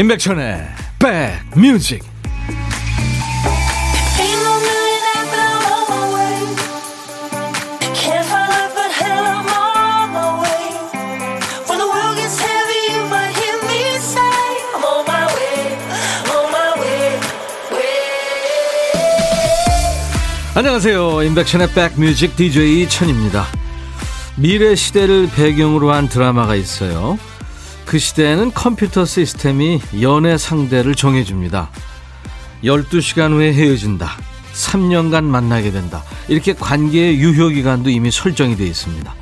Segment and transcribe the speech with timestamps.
[0.00, 0.66] 임백천의
[0.98, 2.02] 백뮤직.
[20.54, 21.22] 안녕하세요.
[21.24, 23.44] 임백천의 백뮤직 DJ 천입니다.
[24.36, 27.18] 미래 시대를 배경으로 한 드라마가 있어요
[27.90, 31.70] 그 시대에는 컴퓨터 시스템이 연애 상대를 정해줍니다.
[32.62, 34.12] 12시간 후에 헤어진다.
[34.52, 36.04] 3년간 만나게 된다.
[36.28, 39.12] 이렇게 관계의 유효기간도 이미 설정이 되어 있습니다.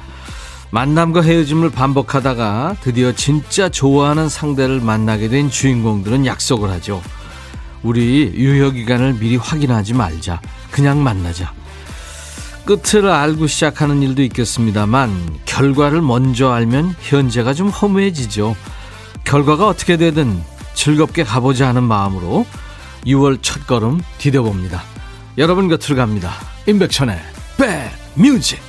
[0.70, 7.00] 만남과 헤어짐을 반복하다가 드디어 진짜 좋아하는 상대를 만나게 된 주인공들은 약속을 하죠.
[7.82, 10.42] 우리 유효기간을 미리 확인하지 말자.
[10.70, 11.54] 그냥 만나자.
[12.68, 18.54] 끝을 알고 시작하는 일도 있겠습니다만 결과를 먼저 알면 현재가 좀 허무해지죠.
[19.24, 20.38] 결과가 어떻게 되든
[20.74, 22.44] 즐겁게 가보자 하는 마음으로
[23.06, 24.82] 6월 첫 걸음 디뎌봅니다.
[25.38, 26.30] 여러분 곁으로 갑니다.
[26.66, 27.18] 임백천의
[28.14, 28.60] 백뮤직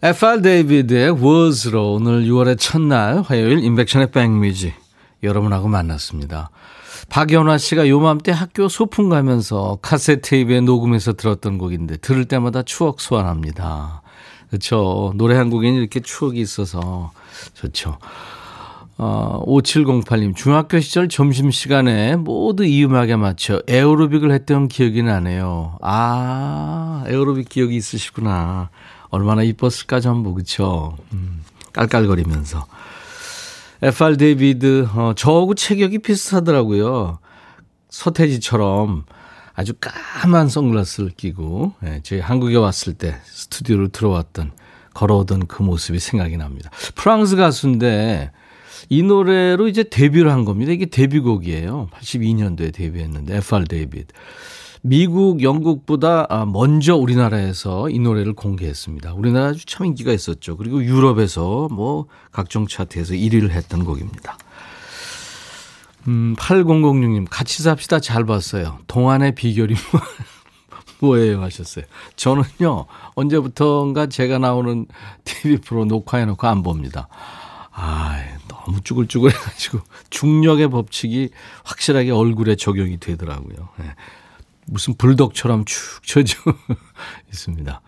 [0.00, 4.74] FR 데이비드의 워즈로 오늘 6월의 첫날 화요일 임백천의 백뮤직
[5.24, 6.50] 여러분하고 만났습니다.
[7.08, 14.02] 박연화 씨가 요맘때 학교 소풍 가면서 카세트 테이프에 녹음해서 들었던 곡인데 들을 때마다 추억 소환합니다.
[14.48, 15.12] 그렇죠.
[15.16, 17.12] 노래 한 곡에는 이렇게 추억이 있어서
[17.54, 17.98] 좋죠.
[18.96, 25.78] 어, 5708님, 중학교 시절 점심시간에 모두 이 음악에 맞춰 에어로빅을 했던 기억이 나네요.
[25.82, 28.70] 아, 에어로빅 기억이 있으시구나.
[29.10, 30.96] 얼마나 이뻤을까 전부, 그쵸?
[31.12, 31.42] 음,
[31.72, 32.66] 깔깔거리면서.
[33.84, 37.18] FR 데이비드, 어, 저하고 체격이 비슷하더라고요.
[37.90, 39.04] 서태지처럼
[39.52, 44.52] 아주 까만 선글라스를 끼고, 예, 저희 한국에 왔을 때 스튜디오를 들어왔던,
[44.94, 46.70] 걸어오던 그 모습이 생각이 납니다.
[46.94, 48.32] 프랑스 가수인데,
[48.88, 50.72] 이 노래로 이제 데뷔를 한 겁니다.
[50.72, 51.88] 이게 데뷔곡이에요.
[51.92, 54.14] 82년도에 데뷔했는데, FR 데이비드.
[54.86, 59.14] 미국, 영국보다 아, 먼저 우리나라에서 이 노래를 공개했습니다.
[59.14, 60.58] 우리나라 아주 참 인기가 있었죠.
[60.58, 64.36] 그리고 유럽에서 뭐 각종 차트에서 1위를 했던 곡입니다.
[66.06, 68.78] 음, 8006님, 같이 삽시다 잘 봤어요.
[68.86, 70.00] 동안의 비결이 뭐,
[71.16, 71.40] 뭐예요?
[71.40, 71.86] 하셨어요.
[72.16, 72.84] 저는요,
[73.14, 74.84] 언제부턴가 제가 나오는
[75.24, 77.08] TV 프로 녹화해놓고 안 봅니다.
[77.72, 79.80] 아, 너무 쭈글쭈글 해가지고
[80.10, 81.30] 중력의 법칙이
[81.64, 83.70] 확실하게 얼굴에 적용이 되더라고요.
[83.78, 83.86] 네.
[84.66, 86.38] 무슨 불독처럼 축 쳐져
[87.30, 87.80] 있습니다.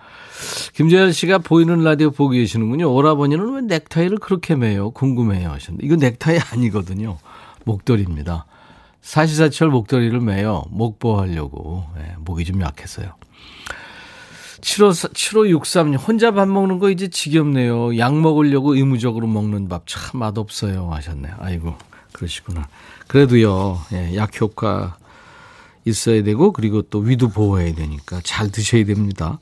[0.75, 2.93] 김재열 씨가 보이는 라디오 보고 계시는군요.
[2.93, 4.91] 오라버니는 왜 넥타이를 그렇게 매요?
[4.91, 7.19] 궁금해요 하셨는데 이거 넥타이 아니거든요.
[7.65, 8.47] 목도리입니다.
[9.01, 10.65] 사시사철 목도리를 매요.
[10.71, 11.85] 목 보호하려고.
[11.97, 13.13] 네, 목이 좀 약해서요.
[14.63, 17.99] 75, 7563님, 혼자 밥 먹는 거 이제 지겹네요.
[17.99, 20.91] 약 먹으려고 의무적으로 먹는 밥 참 맛없어요.
[20.93, 21.35] 하셨네요.
[21.39, 21.75] 아이고,
[22.13, 22.67] 그러시구나.
[23.07, 24.97] 그래도요, 예, 약 효과
[25.87, 29.39] 있어야 되고 그리고 또 위도 보호해야 되니까 잘 드셔야 됩니다.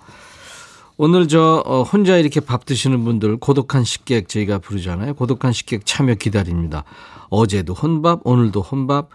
[0.97, 5.15] 오늘 저 어, 혼자 이렇게 밥 드시는 분들 고독한 식객 저희가 부르잖아요.
[5.15, 6.85] 고독한 식객 참여 기다립니다.
[7.31, 9.09] 어제도 혼밥, 오늘도 혼밥.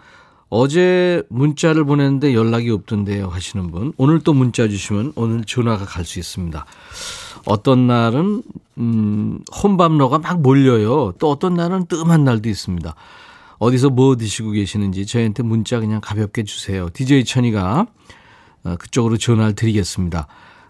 [0.52, 6.18] 어제 문자를 보냈는데 연락이 없던데요 하시는 분 오늘 또 문자 주시면 오늘 전화가 갈 수
[6.18, 6.66] 있습니다.
[7.46, 8.42] 어떤 날은
[8.78, 11.12] 음, 혼밥러가 막 몰려요.
[11.18, 12.94] 또 어떤 날은 뜸한 날도 있습니다.
[13.60, 16.88] 어디서 뭐 드시고 계시는지 저희한테 문자 그냥 가볍게 주세요.
[16.92, 17.86] DJ 천이가
[18.64, 20.26] 어, 그쪽으로 전화를 드리겠습니다.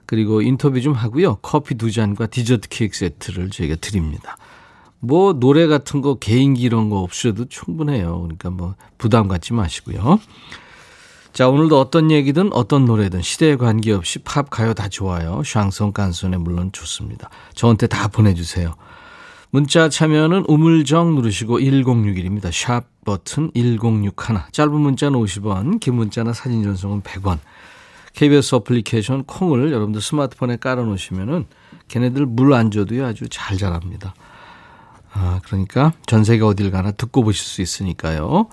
[0.07, 1.37] 그리고 인터뷰 좀 하고요.
[1.37, 4.37] 커피 두 잔과 디저트 케이크 세트를 저희가 드립니다.
[4.99, 8.23] 뭐 노래 같은 거 개인기 이런 거 없어도 충분해요.
[8.23, 10.19] 그러니까 뭐 부담 갖지 마시고요.
[11.33, 15.43] 자, 오늘도 어떤 얘기든 어떤 노래든 시대에 관계없이 팝, 가요 다 좋아요.
[15.45, 17.31] 샹송, 깐손에 물론 좋습니다.
[17.55, 18.75] 저한테 다 보내주세요.
[19.53, 22.53] 문자 참여는 우물정 누르시고 1061입니다.
[22.53, 24.13] 샵 버튼 1061.
[24.53, 27.39] 짧은 문자는 50원, 긴 문자나 사진 전송은 100원.
[28.15, 31.47] KBS 어플리케이션 콩을 여러분들 스마트폰에 깔아놓으시면은
[31.89, 34.15] 걔네들 물 안 줘도요 아주 잘 자랍니다.
[35.13, 38.47] 아, 그러니까 전 세계 어딜 가나 듣고 보실 수 있으니까요.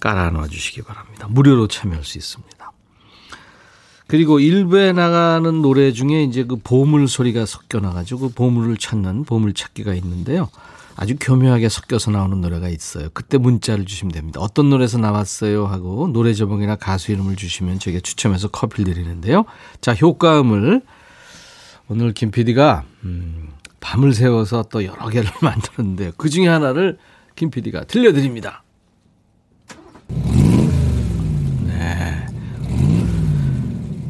[0.00, 1.26] 깔아놔 주시기 바랍니다.
[1.28, 2.53] 무료로 참여할 수 있습니다.
[4.14, 9.54] 그리고 일부에 나가는 노래 중에 이제 그 보물 소리가 섞여 나가지고 그 보물을 찾는 보물
[9.54, 10.50] 찾기가 있는데요.
[10.94, 13.08] 아주 교묘하게 섞여서 나오는 노래가 있어요.
[13.12, 14.38] 그때 문자를 주시면 됩니다.
[14.38, 19.46] 어떤 노래에서 나왔어요 하고 노래 제목이나 가수 이름을 주시면 저희가 추첨해서 커피를 드리는데요.
[19.80, 20.82] 자, 효과음을
[21.88, 23.48] 오늘 김 PD가 음,
[23.80, 26.98] 밤을 새워서 또 여러 개를 만들었는데 그 중에 하나를
[27.34, 28.62] 김 PD가 들려드립니다.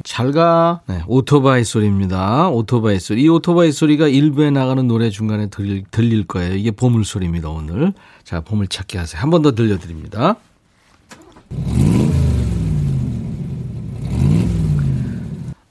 [0.04, 0.82] 잘 가.
[0.86, 2.50] 네, 오토바이 소리입니다.
[2.50, 3.22] 오토바이 소리.
[3.22, 6.54] 이 오토바이 소리가 일부에 나가는 노래 중간에 들릴, 들릴 거예요.
[6.54, 7.92] 이게 보물 소리입니다, 오늘.
[8.22, 9.20] 자, 보물 찾기 하세요.
[9.20, 10.36] 한 번 더 들려드립니다.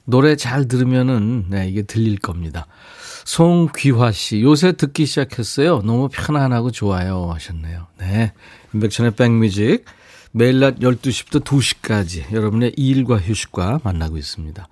[0.06, 2.68] 노래 잘 들으면은, 네, 이게 들릴 겁니다.
[3.26, 5.82] 송귀화 씨, 요새 듣기 시작했어요.
[5.86, 7.30] 너무 편안하고 좋아요.
[7.34, 7.88] 하셨네요.
[8.00, 8.34] 네.
[8.74, 9.86] 인백천의 백뮤직.
[10.36, 14.68] 매일 낮 12시부터 2시까지 여러분의 일과 휴식과 만나고 있습니다.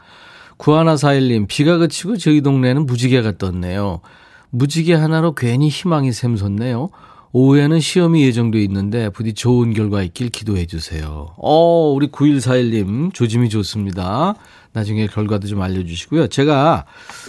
[0.58, 4.02] 구하나사일님, 비가 그치고 저희 동네는 무지개가 떴네요.
[4.50, 6.90] 무지개 하나로 괜히 희망이 샘솟네요.
[7.31, 11.34] 오후에는 시험이 예정돼 있는데 부디 좋은 결과 있길 기도해 주세요.
[11.38, 14.34] 어, 우리 9141님 조짐이 좋습니다.
[14.74, 16.28] 나중에 결과도 좀 알려주시고요.
[16.28, 16.86] 제가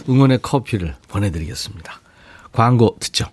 [0.08, 2.00] 응원의 커피를 보내드리겠습니다.
[2.52, 3.26] 광고 듣죠.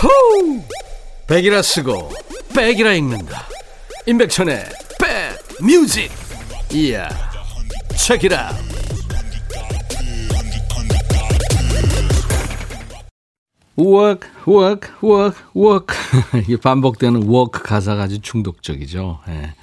[0.00, 0.62] 호우!
[1.26, 2.10] 백이라 쓰고
[2.54, 3.46] 백이라 읽는다.
[4.06, 4.64] 임백천의
[5.00, 6.10] 백 뮤직.
[6.72, 7.08] 이야.
[7.96, 8.52] 책이라.
[13.76, 15.96] work, work, work, work.
[16.42, 19.18] 이게 반복되는 work 가사가 아주 중독적이죠.
[19.28, 19.54] 예.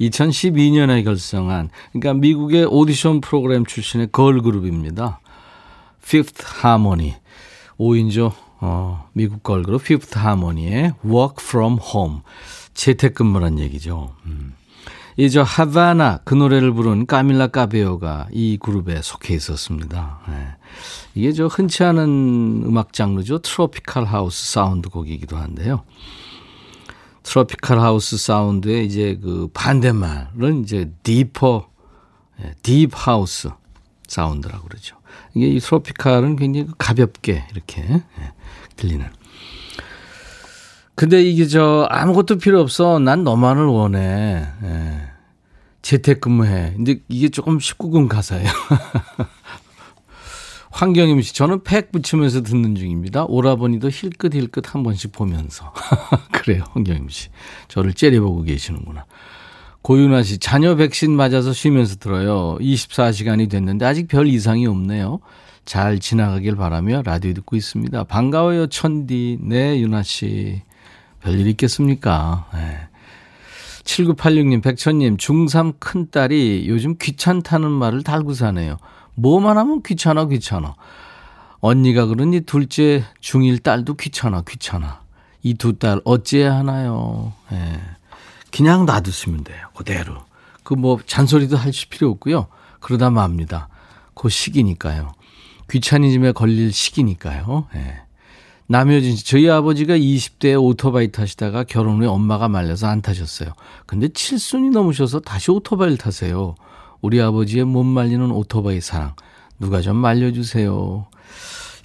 [0.00, 5.20] 2012년에 결성한, 그러니까 미국의 오디션 프로그램 출신의 걸그룹입니다.
[6.02, 7.14] Fifth Harmony.
[7.78, 12.20] 5인조 어, 미국 걸그룹 피프트 하모니의 Work From Home.
[12.74, 14.14] 재택근무란 얘기죠.
[14.26, 14.54] 음.
[15.18, 20.20] 이저 하바나 그 노래를 부른 까밀라 까베오가 이 그룹에 속해 있었습니다.
[20.28, 20.48] 네.
[21.14, 23.38] 이게 저 흔치 않은 음악 장르죠.
[23.38, 25.84] tropical house 사운드 곡이기도 한데요.
[27.22, 31.66] tropical house 사운드의 이제 그 반대말은 이제 deeper,
[32.62, 33.48] deep house
[34.06, 34.96] 사운드라고 그러죠.
[35.34, 38.02] 이게 이 트로피칼은 굉장히 가볍게 이렇게 예,
[38.76, 39.06] 들리는.
[40.94, 42.98] 근데 이게 저 아무것도 필요 없어.
[42.98, 44.46] 난 너만을 원해.
[44.62, 45.16] 예.
[45.82, 46.72] 재택근무해.
[46.74, 48.48] 근데 이게 조금 19금 가사예요.
[50.70, 53.24] 황경임 씨, 저는 팩 붙이면서 듣는 중입니다.
[53.26, 55.72] 오라버니도 힐끗 힐끗 한 번씩 보면서.
[56.32, 57.28] 그래요, 황경임 씨.
[57.68, 59.06] 저를 째려보고 계시는구나.
[59.86, 62.58] 고윤아 씨, 자녀 백신 맞아서 쉬면서 들어요.
[62.60, 65.20] 24시간이 됐는데 아직 별 이상이 없네요.
[65.64, 68.02] 잘 지나가길 바라며 라디오 듣고 있습니다.
[68.02, 69.38] 반가워요, 천디.
[69.42, 70.60] 네, 윤아 씨.
[71.22, 72.48] 별일 있겠습니까?
[72.52, 72.78] 네.
[73.84, 78.78] 7986님, 백천님, 중3 큰딸이 요즘 귀찮다는 말을 달고 사네요.
[79.14, 80.74] 뭐만 하면 귀찮아, 귀찮아.
[81.60, 85.02] 언니가 그러니 둘째 중1 딸도 귀찮아, 귀찮아.
[85.44, 87.32] 이 두 딸 어찌해야 하나요?
[87.52, 87.54] 예.
[87.54, 87.80] 네.
[88.56, 89.68] 그냥 놔두시면 돼요.
[89.74, 90.24] 그대로.
[90.62, 92.46] 그 뭐 잔소리도 하실 필요 없고요.
[92.80, 93.68] 그러다 맙니다.
[94.14, 95.12] 그 시기니까요.
[95.70, 97.66] 귀차니즘에 걸릴 시기니까요.
[97.74, 98.00] 예.
[98.68, 103.52] 남효진 씨, 저희 아버지가 20대에 오토바이 타시다가 결혼 후에 엄마가 말려서 안 타셨어요.
[103.86, 106.56] 근데 칠순이 넘으셔서 다시 오토바이를 타세요.
[107.00, 109.14] 우리 아버지의 못 말리는 오토바이 사랑.
[109.60, 111.06] 누가 좀 말려주세요.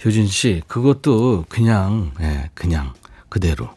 [0.04, 2.92] 효진 씨, 그것도 그냥, 예, 그냥
[3.28, 3.70] 그대로.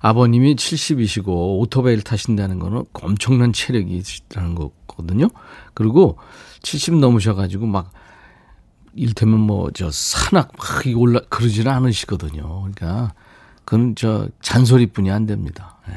[0.00, 5.28] 아버님이 70이시고 오토바이를 타신다는 거는 엄청난 체력이 있다는 거거든요.
[5.74, 6.18] 그리고
[6.62, 7.92] 70 넘으셔가지고 막
[8.94, 12.42] 일테면 뭐 저 산악 막 올라 그러지는 않으시거든요.
[12.42, 13.12] 그러니까
[13.64, 15.76] 그건 저 잔소리뿐이 안 됩니다.
[15.86, 15.94] 네.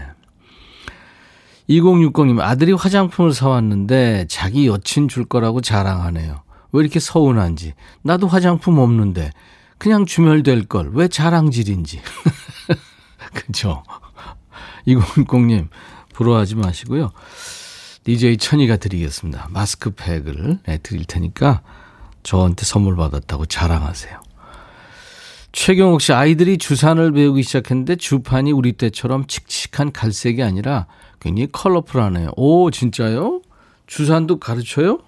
[1.69, 6.43] 2060님 아들이 화장품을 사왔는데 자기 여친 줄 거라고 자랑하네요.
[6.73, 7.73] 왜 이렇게 서운한지.
[8.01, 9.31] 나도 화장품 없는데
[9.77, 10.91] 그냥 주면 될 걸.
[10.93, 12.01] 왜 자랑질인지.
[13.45, 13.83] 그죠?
[14.87, 15.67] 2060님
[16.13, 17.11] 부러워하지 마시고요.
[18.03, 19.47] DJ 천이가 드리겠습니다.
[19.51, 21.61] 마스크팩을 네, 드릴 테니까
[22.21, 24.19] 저한테 선물 받았다고 자랑하세요.
[25.53, 30.87] 최경옥 씨, 아이들이 주산을 배우기 시작했는데 주판이 우리 때처럼 칙칙한 갈색이 아니라
[31.19, 32.31] 굉장히 컬러풀하네요.
[32.35, 33.41] 오, 진짜요?
[33.85, 34.99] 주산도 가르쳐요?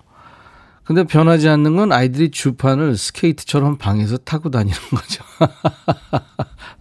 [0.83, 5.23] 근데 변하지 않는 건 아이들이 주판을 스케이트처럼 방에서 타고 다니는 거죠.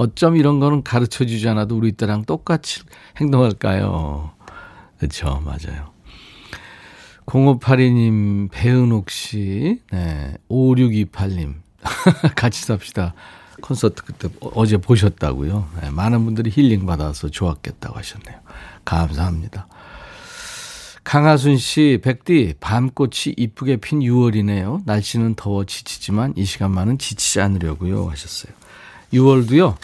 [0.00, 2.80] 어쩜 이런 거는 가르쳐 주지 않아도 우리 때랑 똑같이
[3.18, 4.30] 행동할까요?
[4.96, 5.42] 그렇죠.
[5.44, 5.90] 맞아요.
[7.26, 11.56] 0582님, 배은옥 씨, 네, 5628님,
[12.34, 13.12] 같이 삽시다.
[13.60, 15.68] 콘서트 그때 어제 보셨다고요.
[15.82, 18.40] 네, 많은 분들이 힐링 받아서 좋았겠다고 하셨네요.
[18.86, 19.68] 감사합니다.
[21.04, 24.80] 강하순 씨, 백디, 밤꽃이 이쁘게 핀 6월이네요.
[24.86, 28.08] 날씨는 더워 지치지만 이 시간만은 지치지 않으려고요.
[28.08, 28.54] 하셨어요.
[29.12, 29.76] 6월도요,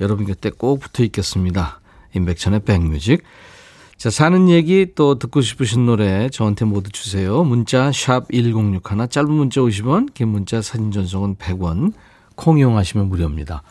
[0.00, 1.80] 여러분 곁에 꼭 붙어 있겠습니다.
[2.14, 3.22] 임백천의 백뮤직.
[3.96, 7.44] 자, 사는 얘기 또 듣고 싶으신 노래 저한테 모두 주세요.
[7.44, 11.92] 문자 1061, 짧은 문자 50원, 긴 문자 사진 전송은 100원,
[12.34, 13.62] 콩 이용하시면 무료입니다.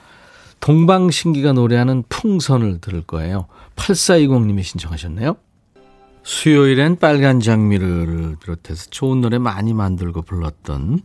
[0.60, 3.48] 동방신기가 노래하는 풍선을 들을 거예요.
[3.76, 5.36] 8420님이 신청하셨네요.
[6.24, 11.02] 수요일엔 빨간 장미를 비롯해서 좋은 노래 많이 만들고 불렀던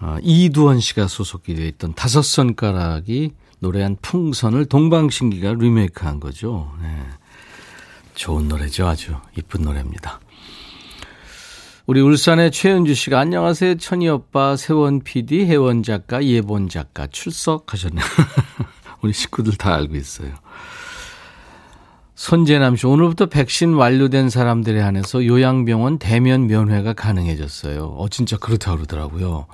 [0.00, 3.32] 어, 이두원 씨가 소속이 되어 있던 다섯 손가락이
[3.64, 6.70] 노래한 풍선을 동방신기가 리메이크한 거죠.
[6.82, 6.88] 네.
[8.14, 8.86] 좋은 노래죠.
[8.86, 10.20] 아주 이쁜 노래입니다.
[11.86, 13.76] 우리 울산의 최은주 씨가 안녕하세요.
[13.76, 18.04] 천희 오빠, 세원 PD, 혜원 작가, 예본 작가 출석하셨네요.
[19.00, 20.34] 우리 식구들 다 알고 있어요.
[22.14, 27.86] 손재남 씨, 오늘부터 백신 완료된 사람들에 한해서 요양병원 대면 면회가 가능해졌어요.
[27.86, 29.46] 어, 진짜 그렇다고 그러더라고요.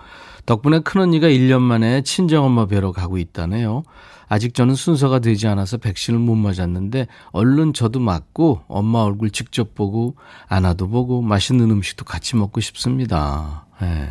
[0.47, 3.83] 덕분에 큰언니가 1년 만에 친정엄마 뵈러 가고 있다네요.
[4.29, 10.15] 아직 저는 순서가 되지 않아서 백신을 못 맞았는데 얼른 저도 맞고 엄마 얼굴 직접 보고
[10.49, 13.67] 안아도 보고 맛있는 음식도 같이 먹고 싶습니다.
[13.83, 14.09] 예.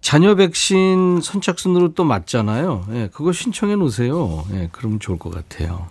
[0.00, 2.86] 자녀 백신 선착순으로 또 맞잖아요.
[2.92, 4.44] 예, 그거 신청해 놓으세요.
[4.52, 5.88] 예, 그러면 좋을 것 같아요.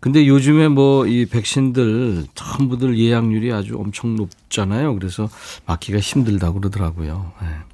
[0.00, 4.94] 근데 요즘에 뭐 이 백신들 전부들 예약률이 아주 엄청 높잖아요.
[4.94, 5.28] 그래서
[5.66, 7.32] 맞기가 힘들다고 그러더라고요.
[7.42, 7.73] 예.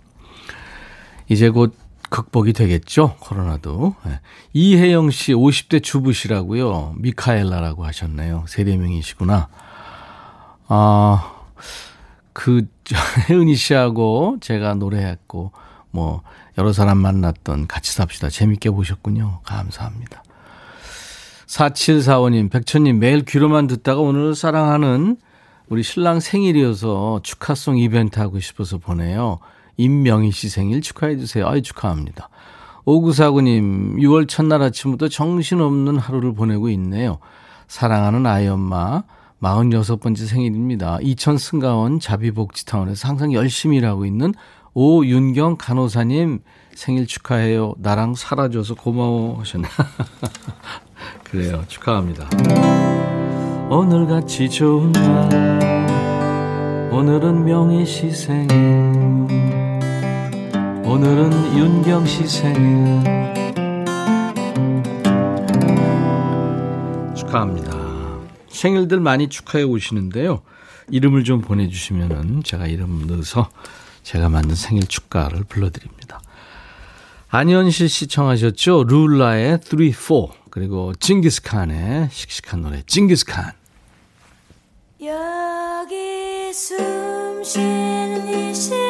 [1.31, 1.75] 이제 곧
[2.11, 3.15] 극복이 되겠죠.
[3.21, 3.95] 코로나도.
[4.05, 4.21] 네.
[4.53, 6.97] 이혜영 씨 50대 주부시라고요.
[6.99, 8.45] 미카엘라라고 하셨네요.
[8.49, 9.49] 세대 명이시구나.
[10.67, 11.33] 아,
[12.33, 12.67] 그
[13.31, 15.53] 혜은이 씨하고 제가 노래했고
[15.93, 16.23] 뭐
[16.59, 18.29] 여러 사람 만났던 같이 삽시다.
[18.29, 19.41] 재밌게 보셨군요.
[19.45, 20.25] 감사합니다.
[21.47, 25.17] 4745님, 백천님 매일 귀로만 듣다가 오늘 사랑하는
[25.69, 29.39] 우리 신랑 생일이어서 축하송 이벤트 하고 싶어서 보내요.
[29.81, 31.47] 임명희 씨 생일 축하해 주세요.
[31.49, 32.29] 아이 축하합니다.
[32.85, 37.19] 5949님, 6월 첫날 아침부터 정신없는 하루를 보내고 있네요.
[37.67, 39.05] 사랑하는 아이 엄마,
[39.41, 40.99] 46번째 생일입니다.
[41.01, 44.35] 이천 승가원 자비복지타운에서 항상 열심히 일하고 있는
[44.75, 46.41] 오윤경 간호사님
[46.75, 47.75] 생일 축하해요.
[47.79, 49.67] 나랑 살아줘서 고마워 하셨네.
[51.25, 51.65] 그래요.
[51.69, 52.29] 축하합니다.
[53.71, 59.40] 오늘같이 좋은 날 오늘은 명희 씨 생일
[60.91, 63.01] 오늘은 윤경 씨 생일
[67.15, 68.19] 축하합니다.
[68.49, 70.43] 생일들 많이 축하해 오시는데요.
[70.91, 73.51] 이름을 좀 보내주시면은 제가 이름 넣어서
[74.03, 76.21] 제가 만든 생일 축가를 불러드립니다.
[77.29, 78.83] 안현실 씨 청하셨죠?
[78.83, 80.15] 룰라의 3, 4
[80.51, 83.53] 그리고 징기스칸의 씩씩한 노래 징기스칸
[85.05, 88.90] 여기 숨 쉬는 이 시간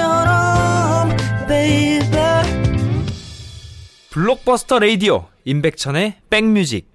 [0.00, 1.16] 지금처럼
[1.46, 2.00] baby.
[4.10, 6.88] 블록버스터 레이디오 임백천의 백뮤직.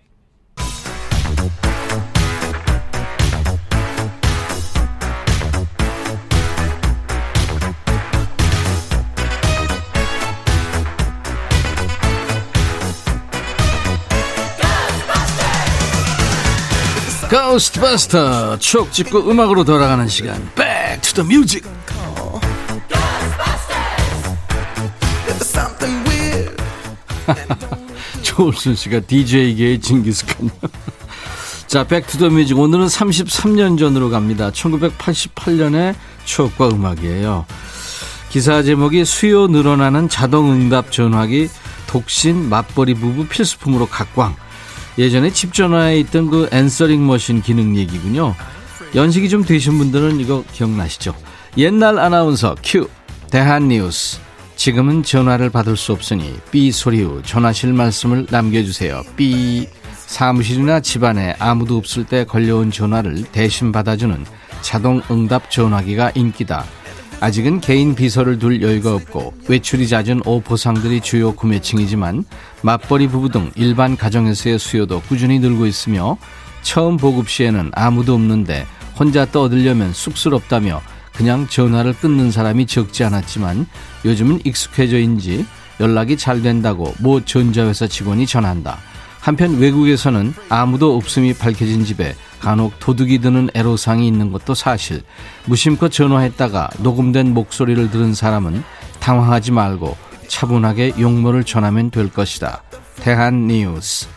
[17.27, 20.35] 고스트버스터 추억 찍고 음악으로 돌아가는 시간.
[20.55, 21.67] Back to the Music
[28.21, 30.49] 조울순 씨가 DJ계의 징기스칸.
[31.67, 32.57] 자, Back to the Music.
[32.57, 34.51] 오늘은 33년 전으로 갑니다.
[34.51, 37.45] 1988년의 추억과 음악이에요.
[38.29, 41.49] 기사 제목이 수요 늘어나는 자동 응답 전화기
[41.87, 44.35] 독신 맞벌이 부부 필수품으로 각광.
[44.97, 48.35] 예전에 집 전화에 있던 그 answering machine 기능 얘기군요.
[48.93, 51.15] 연식이 좀 되신 분들은 이거 기억나시죠?
[51.57, 52.89] 옛날 아나운서 큐
[53.29, 54.19] 대한 뉴스
[54.55, 59.03] 지금은 전화를 받을 수 없으니 삐 소리 후 전하실 말씀을 남겨주세요.
[59.15, 59.67] 삐
[60.07, 64.25] 사무실이나 집안에 아무도 없을 때 걸려온 전화를 대신 받아주는
[64.61, 66.65] 자동 응답 전화기가 인기다.
[67.19, 72.25] 아직은 개인 비서를 둘 여유가 없고 외출이 잦은 오퍼상들이 주요 구매층이지만
[72.61, 76.17] 맞벌이 부부 등 일반 가정에서의 수요도 꾸준히 늘고 있으며
[76.61, 78.65] 처음 보급 시에는 아무도 없는데
[78.99, 80.81] 혼자 떠들려면 쑥스럽다며
[81.15, 83.67] 그냥 전화를 끊는 사람이 적지 않았지만
[84.03, 85.45] 요즘은 익숙해져인지
[85.79, 88.77] 연락이 잘 된다고 모 전자회사 직원이 전한다.
[89.19, 95.01] 한편 외국에서는 아무도 없음이 밝혀진 집에 간혹 도둑이 드는 애로사항이 있는 것도 사실.
[95.45, 98.63] 무심코 전화했다가 녹음된 목소리를 들은 사람은
[98.99, 102.61] 당황하지 말고 차분하게 용모를 전하면 될 것이다.
[103.01, 104.07] 대한 뉴스.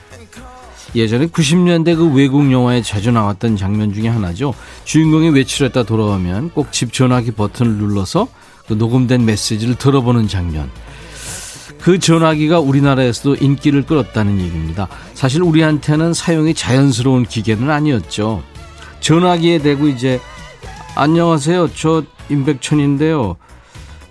[0.94, 4.54] 예전에 90년대 그 외국 영화에 자주 나왔던 장면 중에 하나죠.
[4.84, 8.28] 주인공이 외출했다 돌아오면 꼭 집 전화기 버튼을 눌러서
[8.66, 10.70] 그 녹음된 메시지를 들어보는 장면.
[11.80, 14.88] 그 전화기가 우리나라에서도 인기를 끌었다는 얘기입니다.
[15.14, 18.42] 사실 우리한테는 사용이 자연스러운 기계는 아니었죠.
[19.00, 20.20] 전화기에 대고 이제
[20.96, 21.70] 안녕하세요.
[21.74, 23.36] 저 임백천인데요.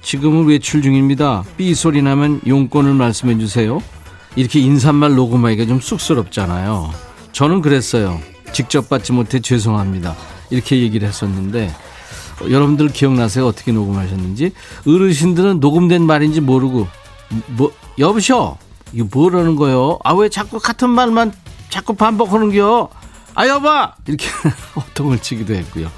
[0.02, 1.44] 지금은 외출 중입니다.
[1.58, 3.82] 삐 소리 나면 용건을 말씀해 주세요.
[4.38, 6.94] 이렇게 인사말 녹음하기가 좀 쑥스럽잖아요.
[7.34, 8.22] 저는 그랬어요.
[8.54, 10.16] 직접 받지 못해 죄송합니다.
[10.52, 11.74] 이렇게 얘기를 했었는데
[12.50, 13.48] 여러분들 기억나세요?
[13.48, 14.52] 어떻게 녹음하셨는지?
[14.88, 16.88] 어르신들은 녹음된 말인지 모르고
[17.48, 18.58] 뭐 여보셔
[18.94, 19.98] 이거 뭐라는 거요?
[20.04, 21.34] 아 왜 자꾸 같은 말만
[21.70, 22.90] 자꾸 반복하는겨?
[23.34, 24.28] 아 여봐 이렇게
[24.78, 25.92] 호통을 치기도 했고요.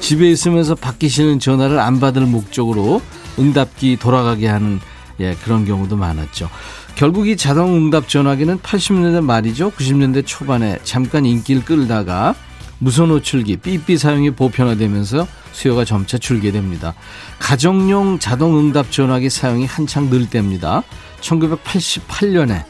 [0.00, 3.02] 집에 있으면서 받기시는 전화를 안 받을 목적으로
[3.38, 4.80] 응답기 돌아가게 하는
[5.20, 6.48] 예, 그런 경우도 많았죠.
[6.96, 9.70] 결국 이 자동 응답 전화기는 80년대 말이죠.
[9.72, 12.34] 90년대 초반에 잠깐 인기를 끌다가
[12.78, 16.94] 무선 호출기 삐삐 사용이 보편화되면서 수요가 점차 줄게 됩니다.
[17.38, 20.82] 가정용 자동 응답 전화기 사용이 한창 늘 때입니다.
[21.20, 22.64] 1988년에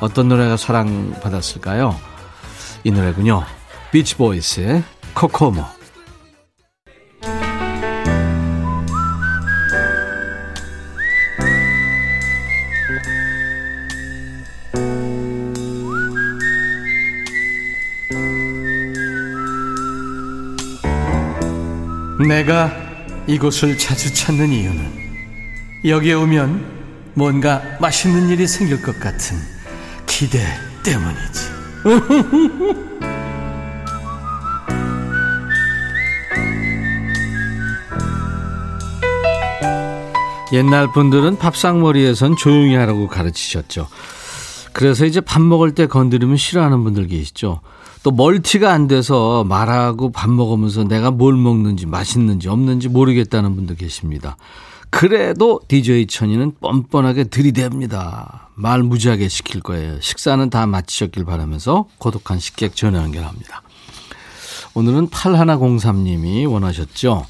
[0.00, 1.98] 어떤 노래가 사랑받았을까요?
[2.84, 3.44] 이 노래군요.
[3.92, 4.82] 비치보이스의
[5.14, 5.77] 코코모.
[22.28, 22.70] 내가
[23.26, 24.98] 이곳을 자주 찾는 이유는
[25.86, 26.76] 여기에 오면
[27.14, 29.38] 뭔가 맛있는 일이 생길 것 같은
[30.06, 30.44] 기대
[30.84, 31.48] 때문이지.
[40.52, 43.88] 옛날 분들은 밥상머리에선 조용히 하라고 가르치셨죠.
[44.74, 47.62] 그래서 이제 밥 먹을 때 건드리면 싫어하는 분들 계시죠.
[48.02, 54.36] 또 멀티가 안 돼서 말하고 밥 먹으면서 내가 뭘 먹는지 맛있는지 없는지 모르겠다는 분도 계십니다.
[54.90, 58.40] 그래도 DJ 천이는 뻔뻔하게 들이댑니다.
[58.54, 60.00] 말 무지하게 시킬 거예요.
[60.00, 63.62] 식사는 다 마치셨길 바라면서 고독한 식객 전화 연결합니다.
[64.74, 67.26] 오늘은 8103님이 원하셨죠.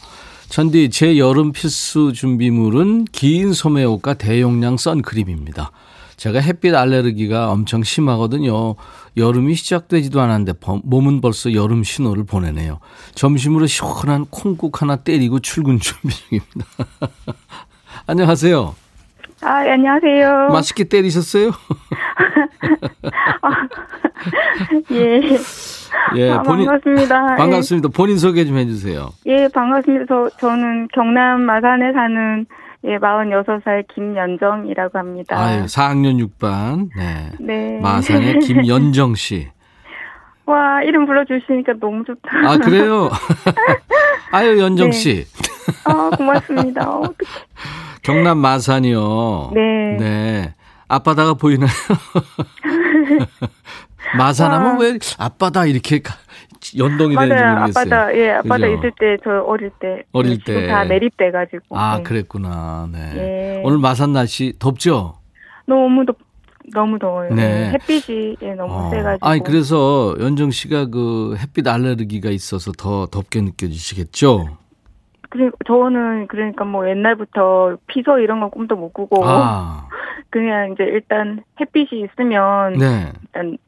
[0.48, 5.70] 천디, 제 여름 필수 준비물은 긴 소매옷과 대용량 선크림입니다.
[6.18, 8.74] 제가 햇빛 알레르기가 엄청 심하거든요.
[9.16, 12.80] 여름이 시작되지도 않았는데 몸은 벌써 여름 신호를 보내네요.
[13.14, 16.66] 점심으로 시원한 콩국 하나 때리고 출근 준비 중입니다.
[18.06, 18.74] 안녕하세요.
[19.42, 20.48] 아, 예, 안녕하세요.
[20.50, 21.50] 맛있게 때리셨어요?
[23.42, 23.50] 아,
[24.90, 25.20] 예.
[26.16, 27.36] 예, 아, 본인, 반갑습니다.
[27.36, 27.88] 반갑습니다.
[27.88, 27.96] 예.
[27.96, 29.10] 본인 소개 좀 해주세요.
[29.26, 30.06] 예, 반갑습니다.
[30.08, 32.46] 저, 저는 경남 마산에 사는
[32.84, 35.36] 예, 46살 김연정이라고 합니다.
[35.38, 36.88] 아유, 4학년 6반.
[36.96, 37.30] 네.
[37.40, 37.80] 네.
[37.80, 39.48] 마산의 김연정 씨.
[40.46, 42.30] 와, 이름 불러주시니까 너무 좋다.
[42.46, 43.10] 아, 그래요?
[44.32, 45.24] 아유, 연정 씨.
[45.24, 45.82] 네.
[45.84, 47.00] 아, 고맙습니다.
[48.02, 49.50] 경남 마산이요.
[49.54, 49.96] 네.
[49.98, 50.54] 네.
[50.88, 51.68] 앞바다가 보이나요?
[54.16, 56.00] 마산 하면 왜 앞바다 이렇게
[56.76, 57.28] 연동이 맞아요.
[57.28, 57.84] 되는지 모르겠어요.
[57.84, 58.72] 아빠다, 예, 아빠다 그죠?
[58.74, 60.02] 있을 때, 저 어릴 때.
[60.12, 60.66] 어릴 때.
[60.66, 61.78] 다 매립돼 가지고.
[61.78, 62.02] 아, 네.
[62.02, 62.88] 그랬구나.
[62.92, 63.12] 네.
[63.16, 63.62] 예.
[63.64, 65.14] 오늘 마산 날씨 덥죠?
[65.66, 66.16] 너무 덥,
[66.72, 67.34] 너무 더워요.
[67.34, 67.72] 네.
[67.72, 68.90] 햇빛이 예, 너무 어.
[68.90, 69.26] 세가지고.
[69.26, 74.58] 아니, 그래서 연정 씨가 그 햇빛 알레르기가 있어서 더 덥게 느껴지시겠죠?
[75.30, 79.22] 그래, 저는 그러니까 뭐 옛날부터 피서 이런 건 꿈도 못 꾸고.
[79.24, 79.86] 아.
[80.30, 82.74] 그냥 이제 일단 햇빛이 있으면.
[82.74, 83.12] 네.
[83.22, 83.58] 일단,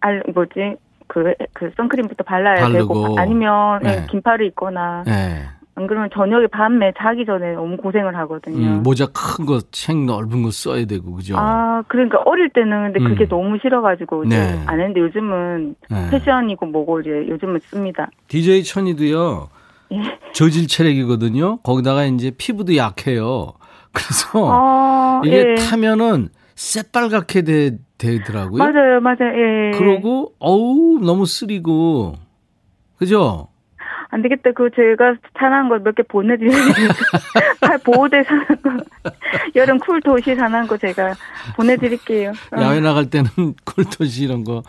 [0.00, 2.94] 알, 뭐지, 그, 그 선크림부터 발라야 바르고.
[2.94, 3.96] 되고 아니면 네.
[3.96, 4.06] 네.
[4.10, 5.42] 긴팔을 입거나 네.
[5.74, 8.66] 안 그러면 저녁에 밤에 자기 전에 너무 고생을 하거든요.
[8.66, 11.34] 음, 모자 큰 거, 책 넓은 거 써야 되고 그죠?
[11.38, 13.28] 아 그러니까 어릴 때는 근데 그게 음.
[13.28, 14.62] 너무 싫어가지고 이제 네.
[14.66, 16.10] 안 했는데 요즘은 네.
[16.10, 18.10] 패션이고 뭐고 이제 요즘은 씁니다.
[18.28, 19.48] DJ 천이도요.
[19.92, 20.18] 예.
[20.32, 21.58] 저질 체력이거든요.
[21.62, 23.54] 거기다가 이제 피부도 약해요.
[23.92, 25.54] 그래서 아, 이게 예.
[25.54, 27.70] 타면은 새빨갛게 돼,
[28.02, 28.58] 되더라고요.
[28.58, 29.32] 맞아요, 맞아요.
[29.36, 29.70] 예.
[29.78, 32.14] 그러고 어우 너무 쓰리고
[32.98, 33.48] 그죠?
[34.10, 34.50] 안 되겠다.
[34.52, 36.58] 그 제가 사는 거몇개 보내드리니까
[37.62, 38.70] 팔 보호대 사는 거
[39.56, 41.14] 여름 쿨토시 사는 거 제가
[41.56, 42.32] 보내드릴게요.
[42.54, 42.60] 어.
[42.60, 43.30] 야외 나갈 때는
[43.64, 44.62] 쿨토시 이런 거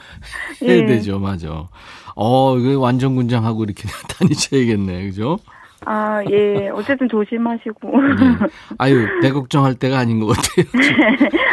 [0.61, 0.85] 해야 예.
[0.85, 1.67] 되죠, 맞아.
[2.15, 3.83] 어, 이거 완전 군장하고 이렇게
[4.17, 5.39] 다니셔야겠네, 그죠?
[5.85, 6.69] 아, 예.
[6.69, 8.01] 어쨌든 조심하시고.
[8.01, 8.47] 네.
[8.79, 10.65] 아유, 배 걱정할 때가 아닌 것 같아요.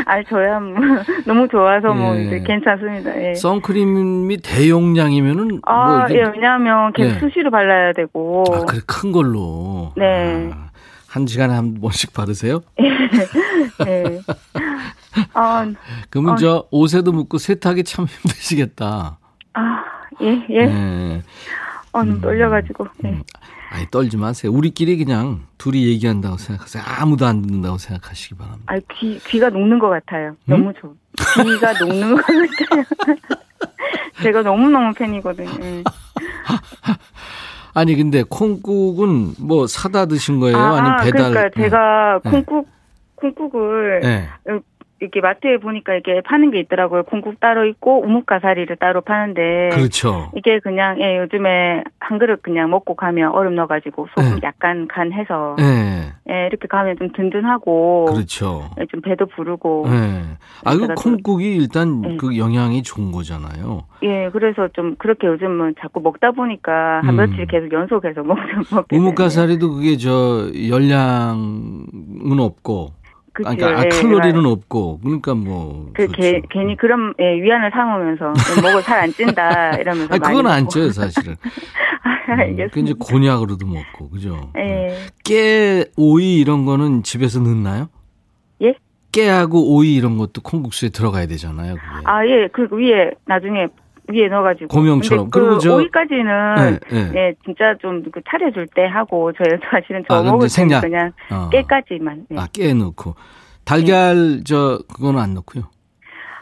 [0.07, 0.75] 아, 저야 뭐,
[1.27, 2.25] 너무 좋아서 뭐, 예.
[2.25, 3.23] 이제 괜찮습니다.
[3.23, 3.35] 예.
[3.35, 5.61] 선크림이 대용량이면은.
[5.67, 7.19] 아, 뭐 예, 왜냐하면 계속 예.
[7.21, 8.45] 수시로 발라야 되고.
[8.53, 9.93] 아, 그래, 큰 걸로.
[9.97, 10.51] 네.
[10.53, 10.71] 아,
[11.09, 12.61] 한 시간에 한 번씩 바르세요?
[13.85, 14.21] 네.
[15.35, 15.67] 아,
[16.09, 19.19] 그러면 아, 저 옷에도 묻고 세탁이 참 힘드시겠다.
[19.55, 19.85] 아,
[20.23, 20.67] 예, 예.
[20.67, 21.23] 네.
[21.93, 22.87] 어, 음, 떨려가지고.
[22.99, 23.11] 네.
[23.11, 23.23] 음.
[23.71, 24.53] 아니 떨지 마세요.
[24.53, 26.83] 우리끼리 그냥 둘이 얘기한다고 생각하세요.
[26.85, 28.65] 아무도 안 듣는다고 생각하시기 바랍니다.
[28.67, 30.31] 아, 귀 귀가 녹는 것 같아요.
[30.31, 30.37] 음?
[30.47, 30.97] 너무 좋.
[31.37, 32.85] 귀가 녹는 것 같아요.
[34.23, 35.57] 제가 너무 너무 팬이거든요.
[35.59, 35.85] 네.
[37.73, 40.59] 아니 근데 콩국은 뭐 사다 드신 거예요?
[40.59, 41.31] 아, 니면 배달?
[41.31, 42.31] 그러니까 제가 네.
[42.31, 42.69] 콩국
[43.15, 44.29] 콩국을 네.
[45.01, 47.05] 이렇게 마트에 보니까 이게 파는 게 있더라고요.
[47.05, 49.71] 공국 따로 있고 우뭇가사리를 따로 파는데.
[49.73, 50.31] 그렇죠.
[50.37, 54.41] 이게 그냥 예, 요즘에 한 그릇 그냥 먹고 가면 얼음 넣어가지고 소금 네.
[54.43, 56.13] 약간 간 해서 네.
[56.29, 58.07] 예, 이렇게 가면 좀 든든하고.
[58.13, 58.69] 그렇죠.
[58.79, 59.87] 예, 좀 배도 부르고.
[59.89, 60.23] 네.
[60.67, 62.17] 아, 그 콩국이 일단 예.
[62.19, 63.85] 그 영양이 좋은 거잖아요.
[64.03, 67.17] 예, 그래서 좀 그렇게 요즘은 자꾸 먹다 보니까 한 음.
[67.17, 68.37] 며칠 계속 연속해서 먹,
[68.71, 73.00] 먹게 우뭇가사리도 그게 저 열량은 없고
[73.43, 78.83] 그치, 그러니까 아, 칼로리는 예, 없고 그러니까 뭐그 게, 괜히 그런 예, 위안을 삼으면서 먹을
[78.83, 81.37] 살안 찐다 이러면서 아 그건 안 쪄요 사실은.
[82.03, 82.81] 아, 알겠습니다.
[82.81, 84.53] 음, 이제 곤약으로도 먹고 그죠.
[84.57, 84.97] 예.
[85.25, 87.89] 깨 오이 이런 거는 집에서 넣나요?
[88.63, 88.75] 예?
[89.13, 91.75] 깨하고 오이 이런 것도 콩국수에 들어가야 되잖아요.
[91.75, 92.03] 그게.
[92.05, 93.67] 아 예, 그 위에 나중에
[94.13, 94.69] 위에 넣어가지고.
[94.69, 95.31] 고명처럼.
[95.31, 97.11] 그 저 오이까지는 네, 네.
[97.13, 101.49] 네 진짜 좀 그 차려줄 때 하고 저희 사실은 저 아, 먹을 때 그냥 어.
[101.51, 102.27] 깨까지만.
[102.29, 102.41] 네.
[102.41, 103.15] 아깨 넣고
[103.65, 104.45] 달걀 네.
[104.45, 105.65] 저 그거는 안 넣고요.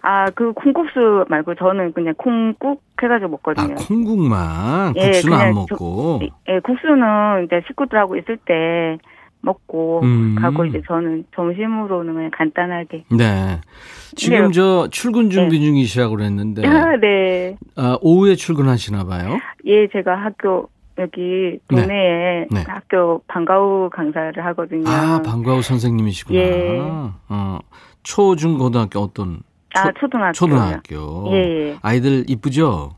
[0.02, 3.74] 아, 그 콩국수 말고 저는 그냥 콩국 해가지고 먹거든요.
[3.74, 4.94] 아, 콩국만?
[4.96, 6.20] 예, 국수는 안 먹고?
[6.22, 8.96] 저, 예, 국수는 이제 식구들하고 있을 때
[9.40, 10.36] 먹고 음.
[10.40, 13.04] 가고 이제 저는 점심으로는 그냥 간단하게.
[13.10, 13.60] 네.
[14.16, 14.52] 지금 네.
[14.52, 15.66] 저 출근 준비 네.
[15.66, 16.62] 중이시라고 그랬는데.
[16.66, 17.56] 아, 네.
[17.76, 19.38] 아, 오후에 출근하시나 봐요?
[19.66, 22.46] 예, 제가 학교 여기 동네에 네.
[22.50, 22.64] 네.
[22.66, 24.88] 학교 방과후 강사를 하거든요.
[24.90, 26.38] 아, 방과후 선생님이시구나.
[26.38, 26.78] 예.
[27.28, 27.58] 어,
[28.02, 29.40] 초 중 고등학교 어떤
[29.74, 30.32] 아, 초등학교.
[30.32, 31.28] 초등학교.
[31.32, 31.36] 예,
[31.70, 31.76] 예.
[31.82, 32.96] 아이들 이쁘죠?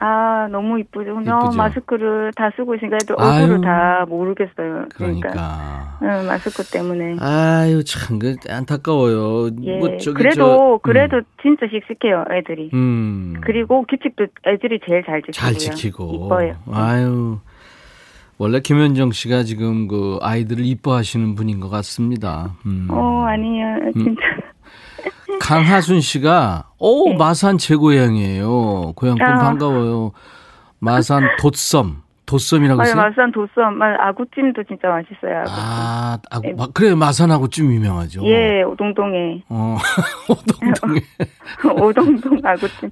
[0.00, 1.14] 아, 너무 이쁘죠.
[1.16, 4.86] 그냥 마스크를 다 쓰고 있으니까 얼굴을 다 모르겠어요.
[4.94, 5.28] 그러니까.
[5.30, 5.98] 그러니까.
[6.02, 7.16] 응, 마스크 때문에.
[7.18, 9.50] 아유, 참, 그, 안타까워요.
[9.62, 9.78] 예.
[9.78, 11.22] 뭐, 저기, 그래도, 저, 그래도 음.
[11.42, 12.70] 진짜 씩씩해요, 애들이.
[12.74, 13.34] 음.
[13.40, 15.32] 그리고 규칙도 애들이 제일 잘 지키고.
[15.32, 16.26] 잘 지키고.
[16.26, 16.54] 이뻐요.
[16.72, 17.38] 아유.
[18.40, 22.54] 원래 김현정 씨가 지금 그 아이들을 이뻐하시는 분인 것 같습니다.
[22.66, 22.86] 음.
[22.88, 23.66] 어, 아니에요.
[23.86, 23.92] 음.
[23.94, 24.20] 진짜.
[25.38, 25.40] 음.
[25.40, 27.16] 강하순 씨가 오 네.
[27.16, 28.92] 마산 제 고향이에요.
[28.96, 29.38] 고향 아.
[29.38, 30.12] 반가워요.
[30.80, 32.02] 마산 돛섬.
[32.26, 32.94] 돛섬이라고 있어요?
[32.96, 33.80] 마산 돛섬.
[33.80, 35.38] 아구찜도 진짜 맛있어요.
[35.40, 35.54] 아구찜.
[35.58, 36.54] 아, 아구, 네.
[36.74, 38.22] 그래 마산 아구찜 유명하죠.
[38.26, 39.42] 예, 오동동에.
[39.48, 39.78] 어,
[40.28, 41.00] 오동동에.
[41.82, 42.90] 오동동 아구찜.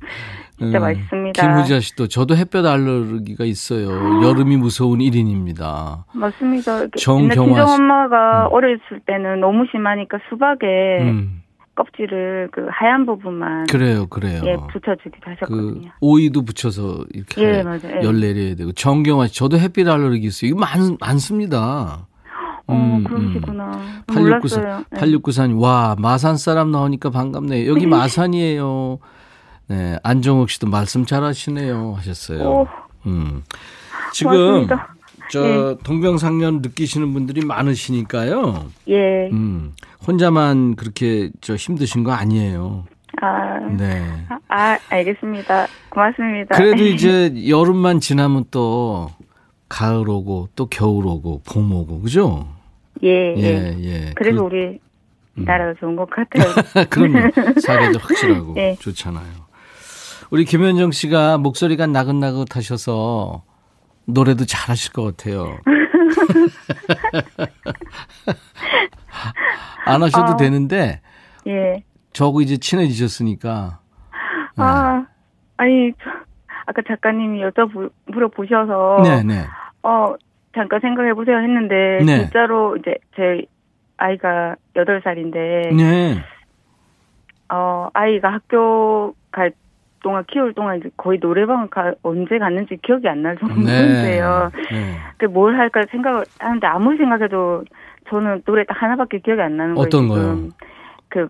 [0.59, 1.43] 진짜 음, 맛있습니다.
[1.43, 3.91] 김우자 씨도 저도 햇볕 알러기가 있어요.
[4.27, 6.05] 여름이 무서운 1인입니다.
[6.15, 6.87] 맞습니다.
[6.99, 7.73] 정경화 씨.
[7.75, 8.53] 엄마가 음.
[8.55, 11.43] 어렸을 때는 너무 심하니까 수박에 음.
[11.77, 14.43] 껍질을 그 하얀 부분만 그래요, 그래요.
[14.45, 15.83] 예, 붙여주기도 하셨거든요.
[15.83, 18.01] 그 오이도 붙여서 이렇게 예, 맞아요.
[18.03, 20.49] 열 내려야 되고 정경화 씨, 저도 햇빛 알러르기 있어요.
[20.51, 22.07] 이거 많 많습니다.
[22.69, 23.71] 어, 음, 그러시구나.
[23.77, 24.03] 음.
[24.09, 27.71] 8694, 8694님, 와, 마산 사람 나오니까 반갑네요.
[27.71, 28.99] 여기 마산이에요.
[29.69, 31.95] 네, 안정욱 씨도 말씀 잘 하시네요.
[31.97, 32.41] 하셨어요.
[32.43, 32.67] 오,
[33.07, 33.43] 음.
[34.13, 34.96] 지금, 고맙습니다.
[35.31, 35.77] 저 예.
[35.83, 38.67] 동병상련 느끼시는 분들이 많으시니까요.
[38.89, 39.29] 예.
[39.33, 39.75] 음,
[40.07, 42.85] 혼자만 그렇게 저 힘드신 거 아니에요.
[43.23, 44.03] 아, 네.
[44.49, 45.67] 아, 알겠습니다.
[45.89, 46.57] 고맙습니다.
[46.57, 49.11] 그래도 이제 여름만 지나면 또
[49.69, 52.47] 가을 오고 또 겨울 오고 봄 오고 그죠?
[53.03, 53.77] 예, 예, 예.
[53.81, 54.13] 예.
[54.15, 54.79] 그래서 그, 우리
[55.39, 55.45] 음.
[55.45, 56.53] 나라가 좋은 것 같아요.
[56.89, 57.31] 그럼요.
[57.61, 58.77] 사회도 확실하고 예.
[58.79, 59.47] 좋잖아요.
[60.31, 63.43] 우리 김현정 씨가 목소리가 나긋나긋하셔서
[64.07, 65.59] 노래도 잘하실 것 같아요.
[69.85, 71.01] 안 하셔도 어, 되는데.
[71.47, 71.83] 예.
[72.13, 73.81] 저하고 이제 친해지셨으니까.
[74.57, 74.63] 네.
[74.63, 75.07] 아,
[75.57, 76.11] 아니, 저,
[76.67, 79.03] 아까 작가님이 여쭤 물어보셔서.
[79.03, 79.23] 네네.
[79.23, 79.45] 네.
[79.83, 80.15] 어,
[80.55, 81.99] 잠깐 생각해보세요 했는데.
[82.05, 82.23] 네.
[82.23, 83.45] 진짜로 이제 제
[83.97, 85.75] 아이가 8살인데.
[85.75, 86.23] 네.
[87.49, 89.53] 어, 아이가 학교 갈
[90.03, 94.51] 동안 키울 동안 이제 거의 노래방 가, 언제 갔는지 기억이 안 날 정도인데요.
[94.71, 94.77] 네.
[94.79, 94.97] 네.
[95.19, 97.65] 그뭘 할까 생각을 하는데 아무리 생각해도
[98.11, 99.87] 저는 노래 딱 하나밖에 기억이 안 나는 거예요.
[99.87, 100.49] 어떤 거요?
[101.09, 101.29] 그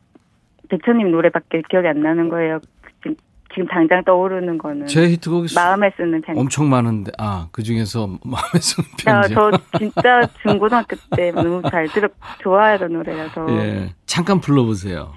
[0.69, 2.59] 백천님 노래밖에 기억이 안 나는 거예요.
[3.03, 3.17] 지금,
[3.55, 8.89] 지금 당장 떠오르는 거는 제 히트곡이 마음에 쓰는 편지 엄청 많은데 아그 중에서 마음에 쓰는
[8.99, 9.35] 편지.
[9.35, 12.09] 저 진짜 중고등학교 때 너무 잘 들어
[12.41, 13.47] 좋아하던 노래라서.
[13.51, 15.13] 예 잠깐 불러보세요.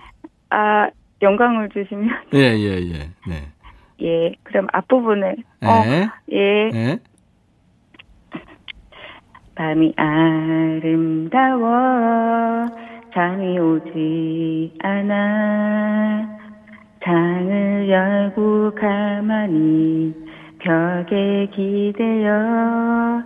[0.52, 0.88] 아
[1.22, 2.10] 영광을 주시면.
[2.34, 3.48] 예 예, 예, 네.
[4.02, 5.68] 예 그럼 앞부분에 예.
[5.68, 5.84] 어,
[6.32, 6.70] 예.
[6.74, 7.00] 예.
[9.56, 11.68] 밤이 아름다워
[13.14, 16.40] 잠이 오지 않아
[17.04, 20.14] 창을 열고 가만히
[20.60, 23.22] 벽에 기대어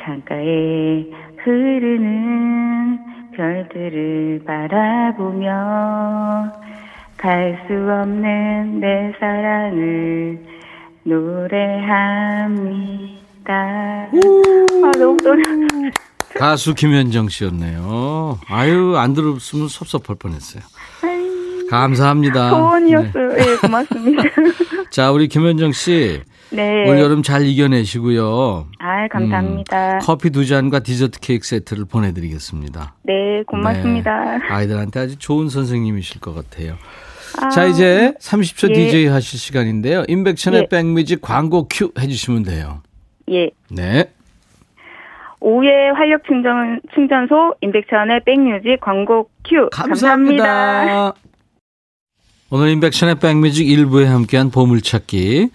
[0.00, 1.04] 창가에
[1.38, 2.98] 흐르는
[3.36, 5.50] 별들을 바라보며
[7.24, 10.38] 갈 수 없는 내 사랑을
[11.04, 12.44] 노래합니다.
[13.48, 15.42] 아, 너무 떨려.
[16.38, 18.40] 가수 김현정 씨였네요.
[18.48, 20.62] 아유, 안 들었으면 섭섭할 뻔했어요.
[21.70, 22.50] 감사합니다.
[22.50, 23.28] 소원이었어요.
[23.28, 23.36] 네.
[23.36, 24.22] 네, 고맙습니다.
[24.92, 26.20] 자, 우리 김현정 씨.
[26.50, 26.86] 네.
[26.90, 28.66] 올 여름 잘 이겨내시고요.
[28.80, 29.94] 아, 감사합니다.
[29.94, 32.96] 음, 커피 두 잔과 디저트 케이크 세트를 보내드리겠습니다.
[33.04, 34.36] 네, 고맙습니다.
[34.38, 36.76] 네, 아이들한테 아주 좋은 선생님이실 것 같아요.
[37.40, 38.74] 아, 자, 이제 30초 예.
[38.74, 40.04] DJ 하실 시간인데요.
[40.08, 40.68] 임백천의 예.
[40.68, 42.82] 백뮤직 광고 큐 해주시면 돼요.
[43.30, 43.50] 예.
[43.70, 44.10] 네.
[45.40, 49.68] 오후에 활력 충전, 충전소 임백천의 백뮤직 광고 큐.
[49.70, 50.44] 감사합니다.
[50.44, 51.14] 감사합니다.
[52.50, 55.48] 오늘 임백천의 백뮤직 1부에 함께한 보물찾기.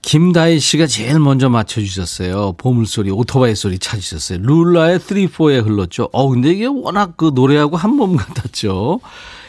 [0.00, 2.54] 김다희 씨가 제일 먼저 맞춰주셨어요.
[2.58, 4.40] 보물소리, 오토바이 소리 찾으셨어요.
[4.42, 6.08] 룰라의 3, 4에 흘렀죠.
[6.12, 8.98] 어, 근데 이게 워낙 그 노래하고 한 몸 같았죠.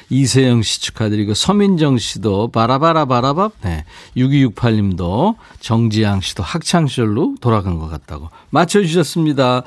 [0.10, 3.86] 이세영 씨 축하드리고 서민정 씨도 바라바라 바라밥 네.
[4.18, 9.64] 6268님도 정지양 씨도 학창시절로 돌아간 것 같다고 맞춰주셨습니다.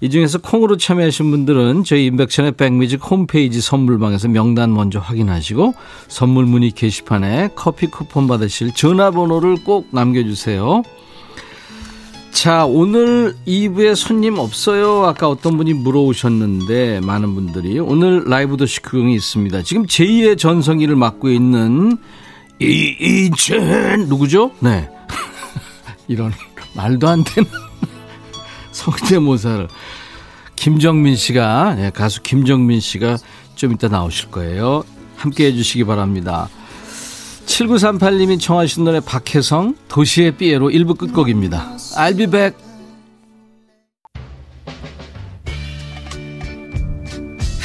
[0.00, 5.74] 이 중에서 콩으로 참여하신 분들은 저희 인백천의 백뮤직 홈페이지 선물방에서 명단 먼저 확인하시고
[6.08, 10.82] 선물 문의 게시판에 커피 쿠폰 받으실 전화번호를 꼭 남겨주세요.
[12.34, 15.04] 자, 오늘 2부에 손님 없어요.
[15.06, 17.78] 아까 어떤 분이 물어오셨는데, 많은 분들이.
[17.78, 19.62] 오늘 라이브 도시 구경이 있습니다.
[19.62, 21.96] 지금 제2의 전성기를 맡고 있는
[22.60, 24.50] 이인첸, 누구죠?
[24.58, 24.90] 네.
[26.08, 26.32] 이런,
[26.74, 27.48] 말도 안 되는
[28.72, 29.68] 성대모사를.
[30.56, 33.16] 김정민 씨가, 네, 가수 김정민 씨가
[33.54, 34.82] 좀 이따 나오실 거예요.
[35.16, 36.48] 함께 해주시기 바랍니다.
[37.46, 41.76] 7938님이 청하신 노래 박혜성 도시의 삐에로 1부 끝곡입니다.
[41.96, 42.56] I'll be back.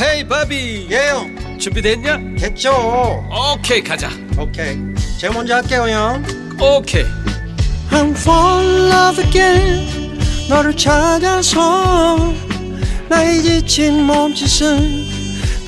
[0.02, 1.58] 헤이 바비 예영.
[1.60, 2.18] 준비됐냐?
[2.38, 2.72] 됐죠.
[3.56, 4.10] 오케이 가자.
[4.38, 4.78] 오케이.
[5.20, 6.24] 제가 먼저 할게요 형.
[6.62, 7.04] 오케이.
[7.92, 10.20] I'm fall in love again.
[10.50, 12.34] 너를 찾아서
[13.10, 15.06] 나의 지친 몸짓은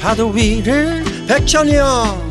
[0.02, 2.31] 파도 위를 백천이 형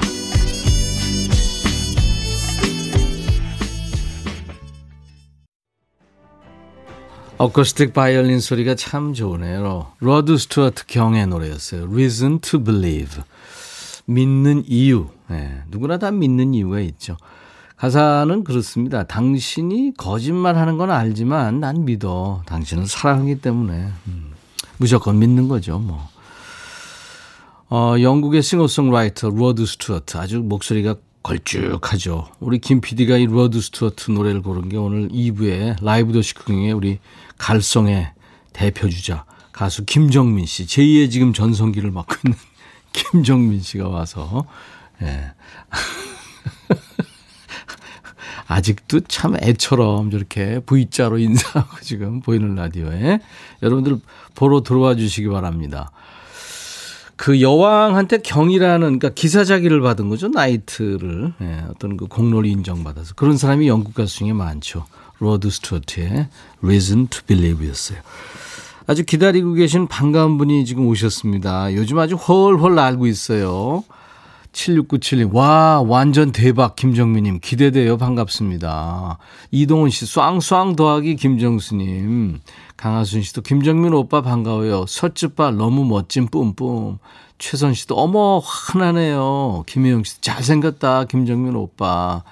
[7.41, 9.93] 어쿠스틱 바이올린 소리가 참 좋으네요.
[9.97, 11.85] 로드 스튜어트 경의 노래였어요.
[11.85, 13.23] Reason to Believe.
[14.05, 15.07] 믿는 이유.
[15.27, 17.17] 네, 누구나 다 믿는 이유가 있죠.
[17.77, 19.05] 가사는 그렇습니다.
[19.05, 22.43] 당신이 거짓말 하는 건 알지만 난 믿어.
[22.45, 23.89] 당신은 사랑하기 때문에.
[24.07, 24.33] 음,
[24.77, 26.07] 무조건 믿는 거죠, 뭐.
[27.71, 30.17] 어, 영국의 싱어송라이터 로드 스튜어트.
[30.17, 32.27] 아주 목소리가 걸쭉하죠.
[32.39, 36.99] 우리 김 PD가 이 로드 스튜어트 노래를 고른 게 오늘 2부에 라이브 도시극에 우리
[37.37, 38.11] 갈성의
[38.53, 42.37] 대표주자 가수 김정민 씨, 제2의 지금 전성기를 맞고 있는
[42.93, 44.45] 김정민 씨가 와서
[45.01, 45.33] 예.
[48.47, 53.19] 아직도 참 애처럼 저렇게 V자로 인사하고 지금 보이는 라디오에
[53.61, 53.99] 여러분들
[54.35, 55.91] 보러 들어와 주시기 바랍니다.
[57.21, 63.37] 그 여왕한테 경이라는 그러니까 기사 작위를 받은 거죠 나이트를 예, 어떤 그 공로를 인정받아서 그런
[63.37, 64.87] 사람이 영국 가수 중에 많죠.
[65.19, 66.29] 로드 스튜어트의
[66.63, 67.99] Reason to Believe였어요.
[68.87, 71.75] 아주 기다리고 계신 반가운 분이 지금 오셨습니다.
[71.75, 73.83] 요즘 아주 훨훨 날고 있어요.
[74.51, 77.39] 7697님, 와, 완전 대박, 김정민님.
[77.41, 77.97] 기대돼요.
[77.97, 79.17] 반갑습니다.
[79.51, 82.39] 이동훈 씨, 쌍쌍 더하기 김정수님.
[82.75, 84.85] 강하순 씨도 김정민 오빠 반가워요.
[84.87, 86.97] 서츠발 너무 멋진 뿜뿜.
[87.37, 89.63] 최선 씨도 어머, 환하네요.
[89.67, 92.23] 김혜영 씨도 잘생겼다, 김정민 오빠.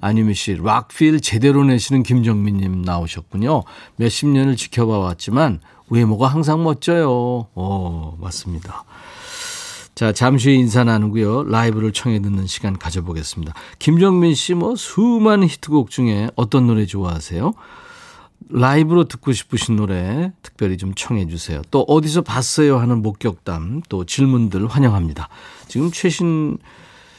[0.00, 3.64] 아니미 씨, 락필 제대로 내시는 김정민님 나오셨군요.
[3.96, 7.46] 몇십 년을 지켜봐 왔지만 외모가 항상 멋져요.
[7.54, 8.84] 오, 맞습니다.
[9.98, 11.42] 자, 잠시 인사 나누고요.
[11.42, 13.52] 라이브를 청해 듣는 시간 가져보겠습니다.
[13.80, 17.52] 김정민 씨 뭐 수많은 히트곡 중에 어떤 노래 좋아하세요?
[18.48, 21.62] 라이브로 듣고 싶으신 노래 특별히 좀 청해 주세요.
[21.72, 25.28] 또 어디서 봤어요 하는 목격담 또 질문들 환영합니다.
[25.66, 26.58] 지금 최신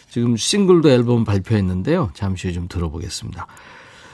[0.09, 2.11] 지금 싱글도 앨범 발표했는데요.
[2.13, 3.45] 잠시 후에 좀 들어보겠습니다.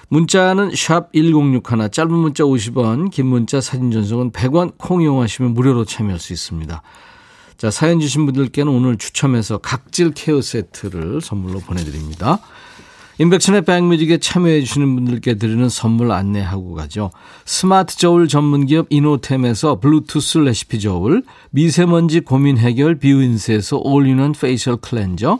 [0.10, 6.18] 문자는 샵 1061, 짧은 문자 50원, 긴 문자 사진 전송은 100원, 콩 이용하시면 무료로 참여할
[6.18, 6.82] 수 있습니다.
[7.58, 12.40] 자, 사연 주신 분들께는 오늘 추첨해서 각질 care 세트를 선물로 보내드립니다.
[13.18, 17.12] 임백천의 백뮤직에 참여해 주시는 분들께 드리는 선물 안내하고 가죠.
[17.46, 25.40] 스마트 저울 전문기업 이노템에서 블루투스 레시피 저울, 미세먼지 고민 해결 비윈스에서 all-in-one facial cleanser,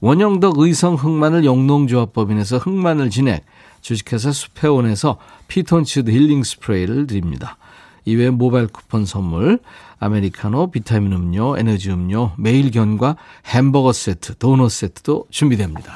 [0.00, 3.44] 원형덕 의성 흑마늘 영농조합법인에서 흑마늘 진액,
[3.80, 7.56] 주식회사 수페온에서 피톤치드 힐링 스프레이를 드립니다.
[8.04, 9.58] 이외에 모바일 쿠폰 선물,
[9.98, 15.92] 아메리카노, 비타민 음료, 에너지 음료, 매일 견과 햄버거 세트, 도넛 세트도 준비됩니다.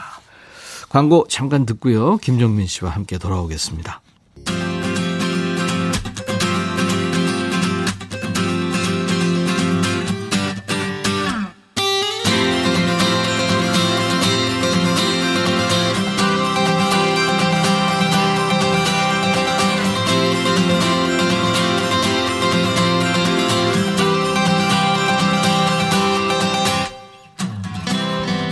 [0.89, 2.19] 광고 잠깐 듣고요.
[2.19, 4.03] 김정민 씨와 함께 돌아오겠습니다.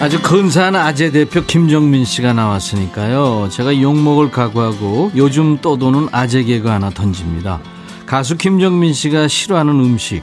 [0.01, 3.51] 아주 근사한 아재 대표 김정민 씨가 나왔으니까요.
[3.51, 7.61] 제가 욕먹을 각오하고 요즘 떠도는 아재 개그 하나 던집니다.
[8.07, 10.23] 가수 김정민 씨가 싫어하는 음식,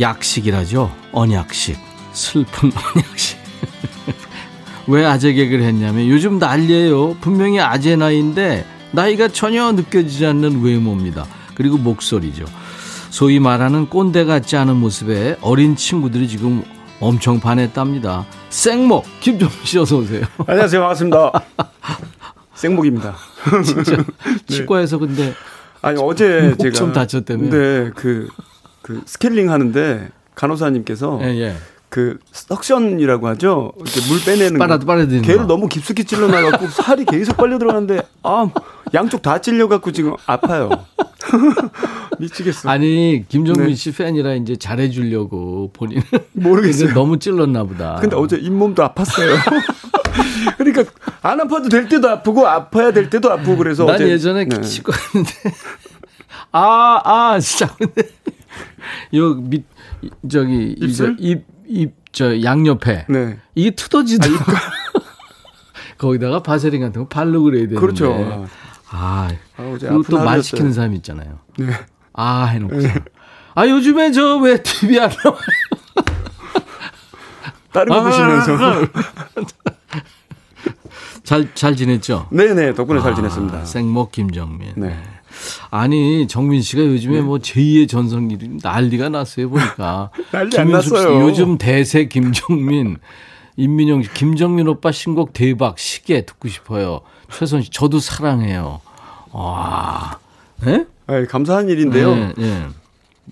[0.00, 0.90] 약식이라죠.
[1.12, 1.76] 언약식.
[2.14, 3.38] 슬픈 언약식.
[4.86, 7.18] 왜 아재 개그를 했냐면 요즘 난리예요.
[7.20, 11.26] 분명히 아재 나이인데 나이가 전혀 느껴지지 않는 외모입니다.
[11.54, 12.46] 그리고 목소리죠.
[13.10, 16.64] 소위 말하는 꼰대 같지 않은 모습에 어린 친구들이 지금
[17.00, 18.24] 엄청 반했답니다.
[18.48, 20.24] 생목 김정민 씨 어서 오세요.
[20.46, 21.32] 안녕하세요 반갑습니다.
[22.54, 23.14] 생목입니다.
[23.64, 24.02] 진짜
[24.48, 25.34] 치과에서 근데
[25.82, 27.50] 아니 어제 제가 좀 다쳤다며.
[27.50, 28.28] 네, 그,
[28.80, 31.56] 그 스케일링 하는데 간호사님께서 예, 예.
[31.90, 33.72] 그 suction이라고 하죠.
[33.76, 38.02] 이렇게 물 빼내는 빨아 빨아들이는 걔를 너무 깊숙이 찔러 놔 갖고 살이 계속 빨려 들어가는데
[38.22, 38.48] 아
[38.94, 40.70] 양쪽 다 찔려갖고 지금 아파요.
[42.18, 42.68] 미치겠어.
[42.70, 43.74] 아니 김정민 네.
[43.74, 46.94] 씨 팬이라 이제 잘해주려고 본인은 모르겠어요.
[46.94, 47.96] 너무 찔렀나 보다.
[47.96, 49.36] 근데 어제 잇몸도 아팠어요.
[50.56, 50.84] 그러니까
[51.22, 54.60] 안 아파도 될 때도 아프고 아파야 될 때도 아프고 그래서 난 어제 예전에 네.
[54.62, 55.32] 치과 했는데
[56.52, 58.02] 아아 아, 진짜 근데
[59.12, 59.64] 요밑
[60.30, 63.38] 저기 입술 입입 저 양옆에 네.
[63.54, 64.44] 이게 투더지더라고.
[65.98, 67.80] 거기다가 바세린 같은 거 바르고 그래야 되는데.
[67.80, 68.46] 그렇죠.
[68.96, 71.38] 아, 아 그리고 또 말 시키는 사람 있잖아요.
[71.58, 71.72] 네.
[72.12, 72.76] 아 해놓고.
[72.78, 72.94] 네.
[73.54, 75.40] 아 요즘에 저 왜 TV 안 나와요?
[77.72, 78.86] 다른 거 아, 보시면서.
[81.24, 82.28] 잘, 잘 지냈죠?
[82.30, 83.64] 네네, 덕분에 아, 잘 지냈습니다.
[83.64, 84.72] 생목 김정민.
[84.76, 84.96] 네.
[85.70, 87.20] 아니, 정민 씨가 요즘에 네.
[87.20, 90.10] 뭐 제2의 전성기 난리가 났어요, 보니까.
[90.30, 91.20] 난리 안 났어요.
[91.22, 92.98] 요즘 대세 김정민,
[93.56, 97.00] 임민영 씨, 김정민 오빠 신곡 대박, 시계 듣고 싶어요.
[97.32, 98.80] 최선 씨, 저도 사랑해요.
[99.32, 100.18] 와.
[100.66, 100.86] 예?
[101.08, 102.14] 네, 감사한 일인데요.
[102.14, 102.66] 네, 네.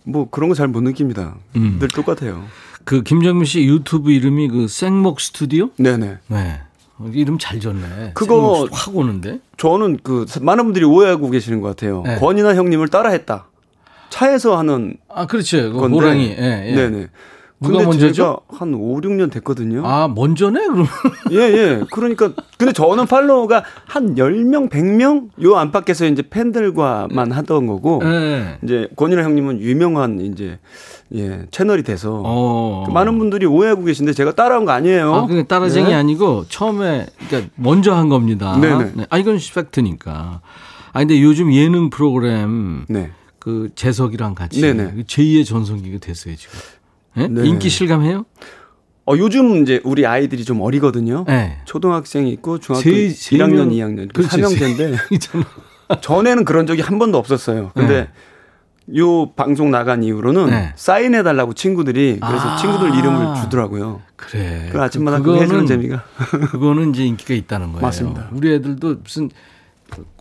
[0.04, 1.34] 뭐 그런 거 잘 못 느낍니다.
[1.56, 1.78] 음.
[1.78, 2.44] 늘 똑같아요.
[2.84, 5.70] 그 김정민 씨 유튜브 이름이 그 생목 스튜디오?
[5.78, 6.18] 네네.
[6.28, 6.60] 네.
[7.12, 8.12] 이름 잘 졌네.
[8.14, 9.40] 그거 확 오는데?
[9.56, 12.02] 저는 그 많은 분들이 오해하고 계시는 것 같아요.
[12.04, 12.16] 네.
[12.18, 13.46] 권이나 형님을 따라했다.
[14.10, 15.72] 차에서 하는 아 그렇죠.
[15.72, 16.28] 그 호랑이.
[16.38, 16.74] 예, 예.
[16.74, 17.08] 네네.
[17.64, 18.40] 누가 먼저죠?
[18.48, 19.86] 한 5, 6년 됐거든요.
[19.86, 20.66] 아, 먼저네?
[20.66, 20.86] 그럼.
[21.32, 21.80] 예, 예.
[21.90, 28.58] 그러니까 근데 저는 팔로워가 한 10명, 100명 요 안팎에서 이제 팬들과만 하던 거고 네.
[28.62, 30.58] 이제 권인아 형님은 유명한 이제
[31.14, 32.84] 예, 채널이 돼서 어.
[32.86, 35.14] 그 많은 분들이 오해하고 계신데 제가 따라한 거 아니에요.
[35.14, 35.94] 아, 그게 따라쟁이 네.
[35.94, 38.58] 아니고 처음에 그러니까 먼저 한 겁니다.
[38.60, 38.92] 네네.
[38.94, 39.06] 네.
[39.10, 40.40] 아, 이건 팩트니까.
[40.92, 43.10] 아, 근데 요즘 예능 프로그램 네.
[43.44, 45.04] 그 재석이랑 같이 네네.
[45.06, 46.58] 제2의 전성기가 됐어요, 지금.
[47.16, 47.28] 네?
[47.28, 47.46] 네.
[47.46, 48.24] 인기 실감해요?
[49.06, 51.24] 어, 요즘 이제 우리 아이들이 좀 어리거든요.
[51.26, 51.58] 네.
[51.66, 52.90] 초등학생이 있고 중학교 세,
[53.36, 54.10] 1학년, 2학년.
[54.12, 54.96] 그 3형제인데.
[56.00, 57.70] 전에는 그런 적이 한 번도 없었어요.
[57.74, 58.08] 근데
[58.86, 58.98] 네.
[58.98, 60.72] 요 방송 나간 이후로는 네.
[60.76, 64.02] 사인해 달라고 친구들이 그래서 아~ 친구들 이름을 주더라고요.
[64.16, 64.68] 그래.
[64.70, 66.02] 그 아침마다 그 해주는 재미가.
[66.50, 67.82] 그거는 이제 인기가 있다는 거예요.
[67.82, 68.28] 맞습니다.
[68.32, 69.30] 우리 애들도 무슨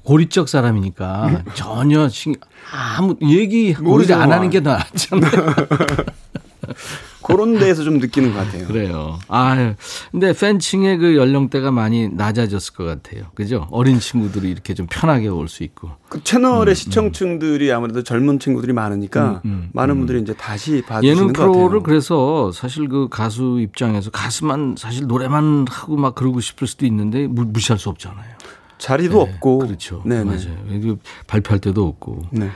[0.03, 2.35] 고리적 사람이니까 전혀 신,
[2.71, 5.31] 아무 얘기 모르지 안 하는 게 낫잖아요.
[7.23, 8.67] 그런 데에서 좀 느끼는 것 같아요.
[8.67, 9.19] 그래요.
[9.29, 9.75] 아,
[10.11, 13.23] 근데 팬층의 그 연령대가 많이 낮아졌을 것 같아요.
[13.33, 13.67] 그죠?
[13.71, 15.91] 어린 친구들이 이렇게 좀 편하게 올 수 있고.
[16.09, 19.97] 그 채널의 음, 시청층들이 아무래도 젊은 친구들이 많으니까 음, 음, 많은 음.
[19.99, 25.95] 분들이 이제 다시 봐주시는 예능 프로를 그래서 사실 그 가수 입장에서 가수만 사실 노래만 하고
[25.97, 28.33] 막 그러고 싶을 수도 있는데 무시할 수 없잖아요.
[28.77, 29.59] 자리도 네, 없고.
[29.59, 30.01] 그렇죠.
[30.05, 30.97] 네 맞아요.
[31.27, 32.23] 발표할 때도 없고.
[32.31, 32.49] 네.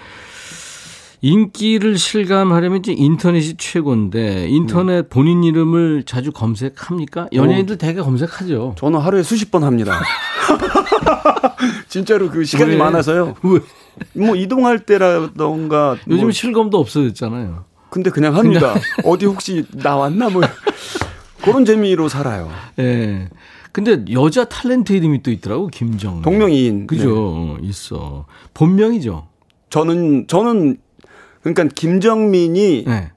[1.27, 5.01] 인기를 실감하려면 이제 인터넷이 최고인데 인터넷 네.
[5.09, 7.27] 본인 이름을 자주 검색합니까?
[7.33, 7.77] 연예인들 어.
[7.77, 8.75] 대개 검색하죠.
[8.77, 9.99] 저는 하루에 수십 번 합니다.
[11.89, 12.77] 진짜로 그 시간이 왜?
[12.77, 13.35] 많아서요.
[13.43, 13.59] 왜?
[14.25, 16.31] 뭐 이동할 때라던가 요즘 뭐.
[16.31, 17.65] 실검도 없어졌잖아요.
[17.89, 18.73] 근데 그냥 합니다.
[18.73, 18.83] 그냥.
[19.03, 20.41] 어디 혹시 나왔나 뭐
[21.41, 22.49] 그런 재미로 살아요.
[22.79, 22.83] 예.
[22.83, 23.29] 네.
[23.73, 26.21] 근데 여자 탤런트 이름이 또 있더라고 김정.
[26.21, 26.87] 동명이인.
[26.87, 27.57] 그죠.
[27.59, 27.67] 네.
[27.67, 28.25] 있어.
[28.53, 29.27] 본명이죠.
[29.69, 30.77] 저는 저는
[31.53, 33.11] 그러니까 김정민이 네.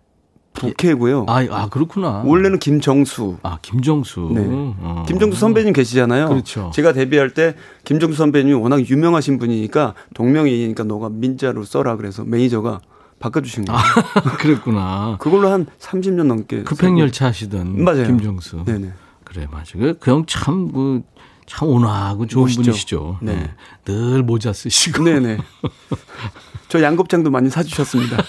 [0.52, 1.26] 부캐고요.
[1.28, 2.22] 아, 아, 그렇구나.
[2.24, 3.38] 원래는 김정수.
[3.42, 4.30] 아, 김정수.
[4.34, 4.44] 네.
[4.46, 5.04] 어.
[5.06, 6.28] 김정수 선배님 계시잖아요.
[6.28, 6.70] 그렇죠.
[6.74, 7.54] 제가 데뷔할 때
[7.84, 12.80] 김정수 선배님이 워낙 유명하신 분이니까 동명이니까 너가 민자로 써라 그래서 매니저가
[13.20, 13.78] 바꿔주신 거예요.
[13.78, 15.16] 아, 그랬구나.
[15.20, 16.62] 그걸로 한 30년 넘게.
[16.64, 18.06] 급행열차 하시던 맞아요.
[18.06, 18.64] 김정수.
[18.64, 18.92] 네네.
[19.24, 19.78] 그래, 맞아.
[19.78, 21.02] 그, 그형 참, 그,
[21.50, 22.62] 참 온화하고 좋은 멋있죠.
[22.62, 23.18] 분이시죠.
[23.22, 23.34] 네.
[23.34, 23.50] 네.
[23.84, 25.02] 늘 모자 쓰시고.
[25.02, 25.38] 네네.
[26.68, 28.18] 저 양곱장도 많이 사주셨습니다.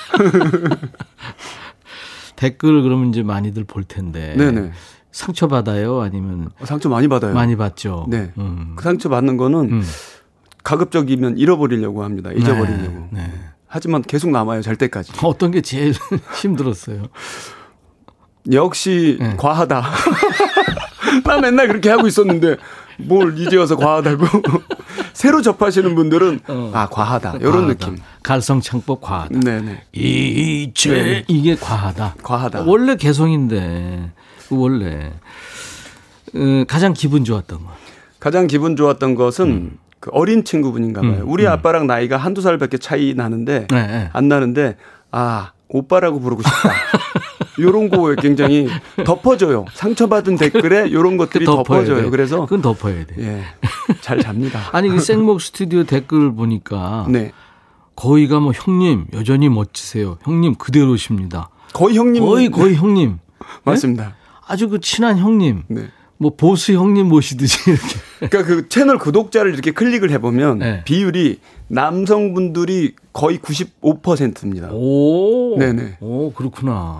[2.36, 4.34] 댓글 그러면 이제 많이들 볼 텐데.
[4.36, 4.72] 네네.
[5.11, 6.01] 상처 받아요?
[6.01, 7.36] 아니면 어, 상처 많이 받아요.
[7.36, 8.07] 많이 받죠.
[8.09, 8.32] 네.
[8.39, 8.74] 음.
[8.76, 9.84] 그 상처 받는 거는 음.
[10.63, 12.32] 가급적이면 잃어버리려고 합니다.
[12.32, 13.07] 잊어버리려고.
[13.11, 13.28] 네.
[13.28, 13.34] 네.
[13.67, 14.63] 하지만 계속 남아요.
[14.63, 15.11] 잘 때까지.
[15.24, 15.93] 어떤 게 제일
[16.41, 17.03] 힘들었어요?
[18.51, 19.36] 역시 네.
[19.38, 19.84] 과하다.
[21.24, 22.57] 나 맨날 그렇게 하고 있었는데
[22.97, 24.25] 뭘 이제 와서 과하다고.
[25.13, 26.71] 새로 접하시는 분들은 어.
[26.73, 27.97] 아 과하다 이런 느낌.
[28.23, 29.39] 갈성창법 과하다.
[29.39, 29.83] 네네.
[29.93, 31.23] 이제 네.
[31.27, 32.15] 이게 과하다.
[32.23, 32.63] 과하다.
[32.63, 34.11] 원래 개성인데
[34.49, 35.11] 원래
[36.35, 37.71] 어, 가장 기분 좋았던 거.
[38.19, 39.77] 가장 기분 좋았던 것은 음.
[39.99, 41.21] 그 어린 친구분인가 봐요.
[41.23, 41.29] 음.
[41.29, 41.51] 우리 음.
[41.51, 44.09] 아빠랑 나이가 한두 살밖에 차이 나는데 네, 네.
[44.13, 44.77] 안 나는데
[45.11, 46.71] 아 오빠라고 부르고 싶다.
[47.62, 48.68] 요런 거에 굉장히
[49.05, 49.66] 덮어줘요.
[49.74, 52.09] 상처받은 댓글에 요런 것들이 덮어져요.
[52.12, 53.16] 그래서 그건 덮어야 돼.
[53.20, 53.41] 예.
[54.01, 54.59] 잘 잡니다.
[54.74, 57.32] 아니 그 생목 스튜디오 댓글 보니까 네.
[57.95, 60.18] 거의가 뭐 형님 여전히 멋지세요.
[60.24, 61.49] 형님 그대로십니다.
[61.74, 63.20] 거의 형님 거의 거의 형님.
[63.64, 64.03] 맞습니다.
[64.05, 64.14] 네?
[64.47, 65.64] 아주 그 친한 형님.
[65.68, 65.88] 네.
[66.18, 68.30] 뭐 보스 형님 모시듯이 이렇게.
[68.30, 70.84] 그러니까 그 채널 구독자를 이렇게 클릭을 해보면 네.
[70.86, 74.70] 비율이 남성분들이 거의 95%입니다.
[74.72, 75.97] 오, 네네.
[75.99, 76.99] 오 그렇구나.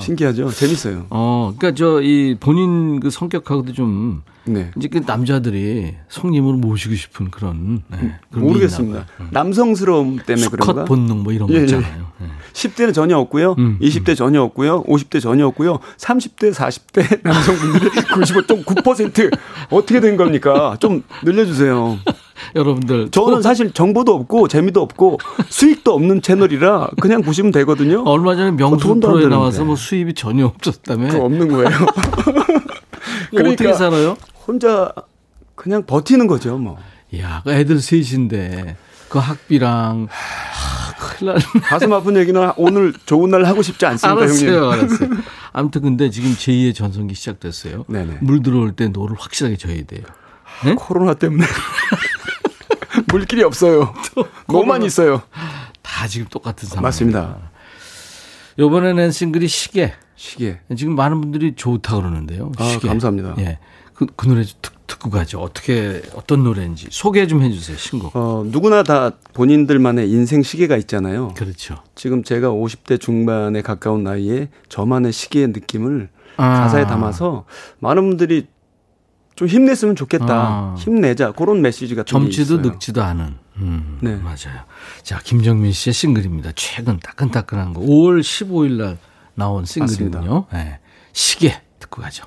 [0.00, 0.50] 신기하죠.
[0.50, 1.06] 재밌어요.
[1.10, 4.70] 어, 그러니까 저 이 본인 그 성격하고도 좀 네.
[4.76, 9.06] 이제 그 남자들이 성님으로 모시고 싶은 그런, 네, 그런 모르겠습니다.
[9.30, 10.84] 남성스러움 때문에 그런가?
[10.84, 11.62] 본능 뭐 이런 거 예, 예.
[11.64, 12.06] 있잖아요.
[12.22, 12.26] 예.
[12.52, 13.54] 10대는 전혀 없고요.
[13.58, 14.14] 음, 20대 음.
[14.14, 14.82] 전혀 없고요.
[14.84, 15.78] 50대 전혀 없고요.
[15.96, 19.38] 30대, 40대 남성분들이 95.9%
[19.70, 20.76] 어떻게 된 겁니까?
[20.80, 21.98] 좀 늘려주세요.
[22.54, 23.10] 여러분들.
[23.10, 25.18] 저는 사실 정보도 없고 재미도 없고
[25.48, 28.02] 수익도 없는 채널이라 그냥 보시면 되거든요.
[28.04, 31.22] 얼마 전에 명수 프로에 나와서 뭐 수입이 전혀 없었다며.
[31.22, 31.70] 없는 거예요.
[33.30, 34.16] 그러니까 어떻게 살아요?
[34.46, 34.92] 혼자
[35.54, 36.78] 그냥 버티는 거죠, 뭐.
[37.18, 38.76] 야, 그 애들 셋인데
[39.08, 44.50] 그 학비랑 하, 큰일 나 가슴 아픈 얘기는 오늘 좋은 날 하고 싶지 않습니다, 알았어요,
[44.50, 44.70] 형님.
[44.70, 45.10] 알았어요.
[45.52, 47.84] 아무튼 근데 지금 제2의 전성기 시작됐어요.
[47.88, 48.18] 네네.
[48.22, 50.02] 물 들어올 때 노를 확실하게 저야 돼요.
[50.64, 50.74] 네?
[50.74, 51.44] 코로나 때문에
[53.12, 53.94] 물길이 없어요.
[54.48, 55.22] 뭐만 있어요.
[55.82, 56.82] 다 지금 똑같은 상황.
[56.84, 57.36] 맞습니다.
[58.58, 59.92] 요번에 낸 싱글이 시계.
[60.16, 60.60] 시계.
[60.76, 62.52] 지금 많은 분들이 좋다 그러는데요.
[62.58, 62.88] 아, 시계.
[62.88, 63.34] 감사합니다.
[63.38, 63.58] 예.
[63.94, 64.56] 그, 그 노래 듣,
[64.86, 65.40] 듣고 가죠.
[65.40, 67.76] 어떻게 어떤 노래인지 소개 좀 해주세요.
[67.76, 68.16] 신곡.
[68.16, 71.34] 어 누구나 다 본인들만의 인생 시계가 있잖아요.
[71.36, 71.76] 그렇죠.
[71.94, 76.60] 지금 제가 50대 중반에 가까운 나이에 저만의 시계의 느낌을 아.
[76.60, 77.44] 가사에 담아서
[77.78, 78.46] 많은 분들이
[79.34, 80.26] 좀 힘냈으면 좋겠다.
[80.30, 80.74] 아.
[80.78, 81.32] 힘내자.
[81.32, 83.34] 그런 메시지 같은 젊지도 늙지도 않은.
[83.56, 84.16] 음, 네.
[84.16, 84.62] 맞아요.
[85.02, 86.52] 자, 김정민 씨의 싱글입니다.
[86.54, 87.80] 최근 따끈따끈한 거.
[87.80, 88.98] 5월 15일 날
[89.34, 90.46] 나온 싱글이군요.
[90.52, 90.78] 네.
[91.12, 92.24] 시계 듣고 가죠.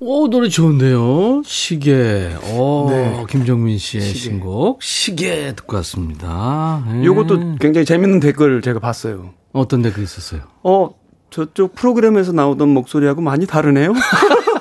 [0.00, 1.42] 오, 노래 좋은데요.
[1.44, 2.36] 시계.
[2.42, 3.24] 어, 네.
[3.30, 4.18] 김정민 씨의 시계.
[4.18, 6.84] 신곡 시계 듣고 왔습니다.
[6.88, 7.04] 네.
[7.04, 9.30] 요것도 굉장히 재밌는 댓글 제가 봤어요.
[9.52, 10.40] 어떤 댓글 있었어요?
[10.64, 10.90] 어,
[11.30, 13.92] 저쪽 프로그램에서 나오던 목소리하고 많이 다르네요.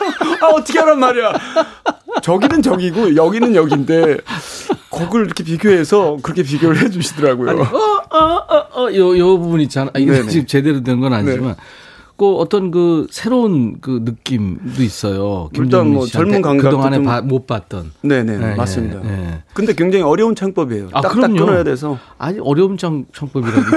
[0.42, 1.32] 아, 어떻게 하란 말이야.
[2.22, 4.18] 저기는 저기고 여기는 여기인데
[4.90, 7.50] 곡을 이렇게 비교해서 그렇게 비교를 해 주시더라고요.
[7.50, 7.66] 아니, 어,
[8.10, 9.92] 어, 어, 어, 요, 요 부분 있잖아.
[9.98, 11.56] 이게 지금 제대로 된 건 아니지만.
[11.56, 11.56] 네.
[12.18, 15.50] 그 어떤 그 새로운 그 느낌도 있어요.
[15.54, 17.28] 일단 뭐 젊은 감각 그동안에 좀...
[17.28, 17.94] 못 봤던.
[18.04, 19.00] 네네 네, 맞습니다.
[19.02, 19.44] 네, 네.
[19.56, 20.90] 근데 굉장히 어려운 창법이에요.
[20.94, 21.98] 아, 딱딱 끊어야 돼서.
[22.20, 23.72] 아니 어려운 창, 창법이라니까.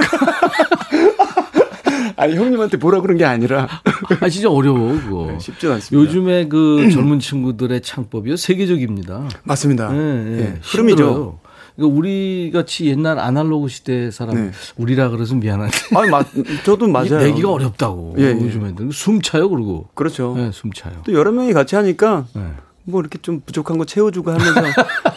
[2.17, 3.67] 아니 형님한테 뭐라 그런 게 아니라.
[4.21, 5.27] 아 진짜 어려워 그거.
[5.31, 5.95] 네, 쉽지 않습니다.
[5.95, 9.27] 요즘에 그 젊은 친구들의 창법이요 세계적입니다.
[9.43, 9.89] 맞습니다.
[9.91, 10.37] 네, 네.
[10.37, 10.59] 네.
[10.61, 11.39] 흐름이죠.
[11.75, 14.51] 그러니까 우리 같이 옛날 아날로그 시대 사람 네.
[14.77, 15.75] 우리라 그래서 미안한데.
[15.95, 16.27] 아니 맞
[16.63, 17.17] 저도 맞아요.
[17.17, 18.15] 내기가 어렵다고.
[18.17, 18.31] 예, 예.
[18.31, 19.89] 요즘 애들 숨 차요 그러고.
[19.93, 20.33] 그렇죠.
[20.37, 20.93] 네, 숨 차요.
[21.05, 22.41] 또 여러 명이 같이 하니까 네.
[22.85, 24.61] 뭐 이렇게 좀 부족한 거 채워주고 하면서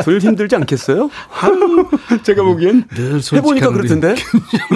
[0.04, 1.10] 덜 힘들지 않겠어요?
[2.22, 4.14] 제가 보기엔 늘 해보니까 그렇던데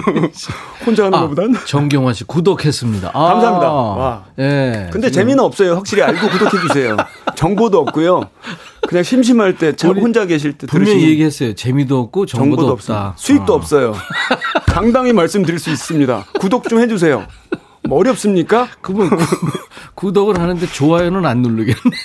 [0.87, 3.11] 혼자 하는 아, 것보단 정경화 씨 구독했습니다.
[3.15, 3.73] 아, 감사합니다.
[3.73, 4.25] 와.
[4.39, 4.89] 예.
[4.93, 5.23] 근데 지금.
[5.23, 5.75] 재미는 없어요.
[5.75, 6.97] 확실히 알고 구독해 주세요.
[7.35, 8.29] 정보도 없고요.
[8.87, 11.55] 그냥 심심할 때 혼자 계실 때 분명히 들으시면 얘기했어요.
[11.55, 13.15] 재미도 없고 정보도, 정보도 없다.
[13.17, 13.57] 수익도 아.
[13.57, 13.95] 없어요.
[14.67, 16.27] 당당히 말씀드릴 수 있습니다.
[16.39, 17.27] 구독 좀 해주세요.
[17.89, 18.69] 뭐 어렵습니까?
[18.81, 19.11] 그분
[19.95, 21.97] 구독을 하는데 좋아요는 안 누르겠네.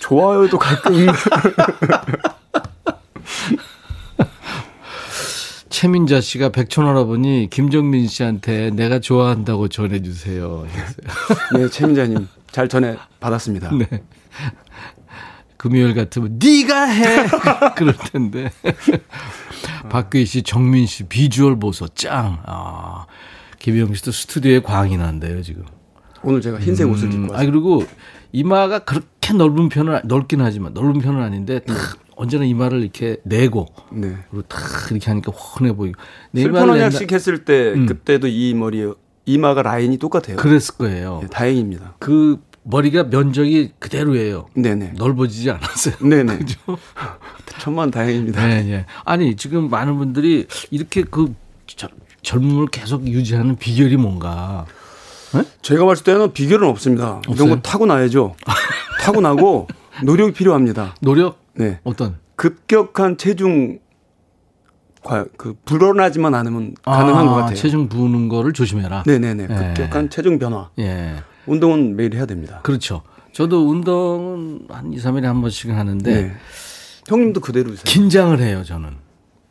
[0.00, 1.06] 좋아요도 가끔.
[5.78, 10.68] 최민자 씨가 백촌 할아버니 김정민 씨한테 내가 좋아한다고 전해주세요.
[11.56, 13.72] 네, 최민자님 잘 전해 받았습니다.
[13.74, 13.88] 네.
[15.56, 17.26] 금요일 같으면 네가 해
[17.74, 18.52] 그럴 텐데.
[19.90, 22.40] 박규희 씨, 정민 씨 비주얼 보소 짱.
[22.46, 23.06] 아
[23.58, 25.64] 김영 씨도 스튜디오에 광이 난대요 지금.
[26.22, 27.48] 오늘 제가 흰색 옷을 입고 음, 왔어요.
[27.48, 27.84] 아 그리고
[28.30, 31.74] 이마가 그렇게 넓은 편은 넓긴 하지만 넓은 편은 아닌데 네.
[32.16, 34.16] 언제나 이마를 이렇게 내고 네.
[34.30, 34.60] 그리고 탁
[34.90, 36.00] 이렇게 하니까 훤해 보이고.
[36.34, 37.86] 슬픈 언약식 했을 때 음.
[37.86, 38.92] 그때도 이 머리
[39.26, 40.36] 이마가 라인이 똑같아요.
[40.36, 41.20] 그랬을 거예요.
[41.22, 41.94] 네, 다행입니다.
[41.98, 44.46] 그 머리가 면적이 그대로예요.
[44.54, 44.92] 네네.
[44.96, 45.96] 넓어지지 않았어요.
[46.00, 46.38] 네네.
[46.38, 46.56] 그죠?
[47.58, 48.46] 천만 다행입니다.
[48.46, 48.86] 네, 네.
[49.04, 51.34] 아니 지금 많은 분들이 이렇게 그
[52.22, 54.66] 젊음을 계속 유지하는 비결이 뭔가?
[55.34, 55.42] 네?
[55.62, 57.16] 제가 봤을 때는 비결은 없습니다.
[57.26, 57.34] 없어요?
[57.34, 58.34] 이런 거 타고 나야죠.
[59.04, 59.68] 타고 나고
[60.02, 60.94] 노력이 필요합니다.
[61.00, 61.38] 노력?
[61.54, 61.80] 네.
[61.84, 62.16] 어떤?
[62.36, 63.78] 급격한 체중
[65.36, 67.54] 그 불어나지만 않으면 가능한 아, 것 같아요.
[67.56, 69.02] 체중 부는 거를 조심해라.
[69.06, 69.42] 네네네.
[69.44, 69.46] 예.
[69.46, 70.70] 급격한 체중 변화.
[70.78, 71.16] 예.
[71.46, 72.60] 운동은 매일 해야 됩니다.
[72.62, 73.02] 그렇죠.
[73.32, 76.32] 저도 운동은 한 2, 3일에 한 번씩 하는데 네.
[77.06, 77.82] 형님도 그대로세요.
[77.84, 78.96] 긴장을 해요, 저는.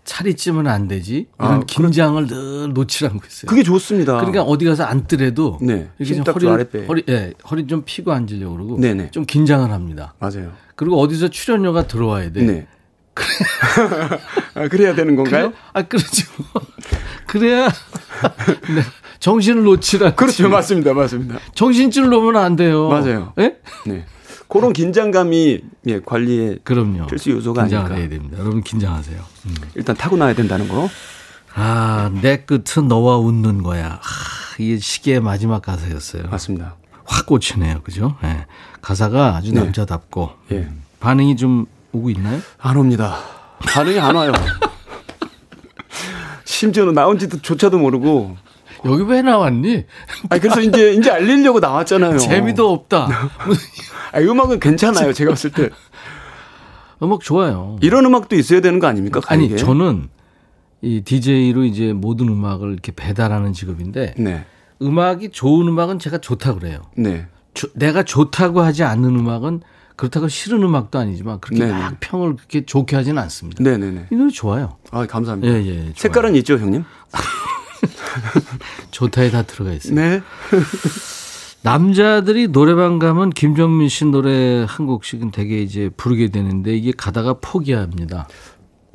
[0.06, 1.28] 살이 찌면 안 되지.
[1.39, 3.49] 이런 아, 긴장을 늘 놓지 않고 있어요.
[3.49, 4.18] 그게 좋습니다.
[4.18, 5.89] 그러니까 어디 가서 앉더라도 네.
[5.97, 9.12] 이렇게 좀 허리 허리 예, 허리 좀 피고 앉으려고 그러고 네네.
[9.12, 10.14] 좀 긴장을 합니다.
[10.20, 10.51] 맞아요.
[10.76, 12.41] 그리고 어디서 출연료가 들어와야 돼.
[12.43, 12.68] 네.
[13.14, 13.28] 그래.
[14.56, 15.49] 아, 그래야 되는 건가요?
[15.51, 15.60] 그래?
[15.74, 16.28] 아, 그렇죠.
[17.28, 17.68] 그래야
[18.76, 18.82] 네.
[19.20, 20.16] 정신을 놓치라.
[20.16, 20.49] 그렇죠.
[20.49, 20.93] 맞습니다.
[20.93, 21.39] 맞습니다.
[21.56, 22.89] 정신줄 놓으면 안 돼요.
[22.89, 23.34] 맞아요.
[23.39, 23.58] 예?
[23.86, 24.06] 네.
[24.48, 27.08] 그런 긴장감이 예, 관리에 그럼요.
[27.08, 28.00] 필수 요소가 긴장을 아닐까.
[28.00, 28.38] 해야 됩니다.
[28.39, 29.20] 여러분 긴장하세요.
[29.46, 29.56] 음.
[29.76, 30.89] 일단 타고 나야 된다는 거.
[31.56, 34.00] 아, 내 끝은 너와 웃는 거야.
[34.02, 36.24] 아, 이게 시계의 마지막 가사였어요.
[36.30, 36.76] 맞습니다.
[37.06, 37.82] 확 꽂히네요.
[37.84, 38.16] 그죠?
[38.24, 38.46] 네.
[38.82, 39.62] 가사가 아주 네.
[39.62, 40.32] 남자답고.
[40.52, 40.68] 예.
[41.00, 42.39] 반응이 좀 오고 있나요?
[42.60, 43.18] 안 옵니다.
[43.68, 44.32] 반응이 안 와요.
[46.46, 48.38] 심지어는 나온 지도 조차도 모르고
[48.86, 49.86] 여기 왜 나왔니?
[50.30, 52.18] 아 그래서 이제 이제 알리려고 나왔잖아요.
[52.18, 53.08] 재미도 없다.
[54.12, 55.14] 아, 음악은 괜찮아요.
[55.14, 55.70] 제가 봤을 때.
[57.02, 57.78] 음악 좋아요.
[57.82, 59.20] 이런 음악도 있어야 되는 거 아닙니까?
[59.28, 59.58] 아니 게?
[59.58, 60.10] 저는
[60.82, 64.46] 이 DJ로 이제 모든 음악을 이렇게 배달하는 직업인데 네.
[64.82, 66.82] 음악이 좋은 음악은 제가 좋다 그래요.
[66.96, 67.28] 네.
[67.54, 69.62] 조, 내가 좋다고 하지 않는 음악은
[69.96, 71.78] 그렇다고 싫은 음악도 아니지만 그렇게 네네.
[71.80, 73.64] 막 평을 그렇게 좋게 하지는 않습니다.
[73.64, 74.08] 네네네.
[74.12, 74.78] 이 노래 좋아요.
[74.92, 75.54] 아 감사합니다.
[75.54, 76.84] 예, 예, 색깔은 있죠, 형님?
[78.92, 79.96] 좋다에 다 들어가 있어요.
[79.96, 80.22] 네.
[81.64, 88.28] 남자들이 노래방 가면 김정민 씨 노래 한 곡씩은 되게 이제 부르게 되는데 이게 가다가 포기합니다.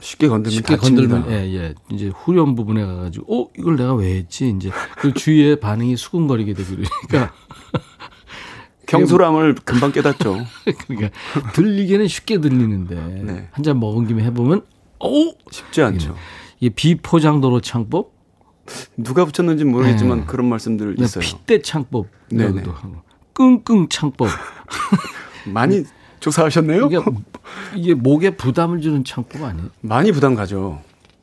[0.01, 1.09] 쉽게 건들면 쉽게 다칩니다.
[1.09, 1.75] 건들면 예, 예.
[1.91, 4.51] 이제 후렴 부분에 가 가지고 어, 이걸 내가 왜 했지?
[4.51, 6.69] 이제 그 주위에 반응이 수근거리게 되고
[7.09, 7.35] 그러니까
[8.87, 10.37] 경솔함을 금방 깨닫죠.
[10.87, 11.11] 그러니까
[11.55, 13.49] 들리기는 쉽게 들리는데 네.
[13.51, 14.63] 한잔 먹은 김에 해 보면
[15.01, 16.15] 오 쉽지 않죠.
[16.61, 18.18] 이 비포장도로 창법
[18.97, 20.25] 누가 붙였는지 모르겠지만 네.
[20.27, 21.23] 그런 말씀들 있어요.
[21.23, 22.97] 핏대 창법 이라고도 하고
[23.33, 24.29] 끙끙 창법
[25.47, 25.85] 많이
[26.21, 26.87] 조사하셨네요.
[26.87, 26.99] 이게,
[27.77, 29.69] 이게 목에 부담을 주는 창법 아니에요?
[29.81, 30.81] 많이 부담 가죠.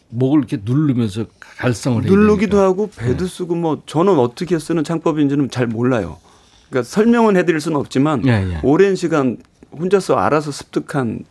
[0.10, 3.30] 목을 이렇게 누르면서 갈성을 누르기도 하고 배도 네.
[3.30, 6.18] 쓰고 뭐 저는 어떻게 쓰는 창법인지는 잘 몰라요.
[6.70, 8.60] 그러니까 설명은 해드릴 수는 없지만 예, 예.
[8.64, 9.38] 오랜 시간
[9.78, 11.26] 혼자서 알아서 습득한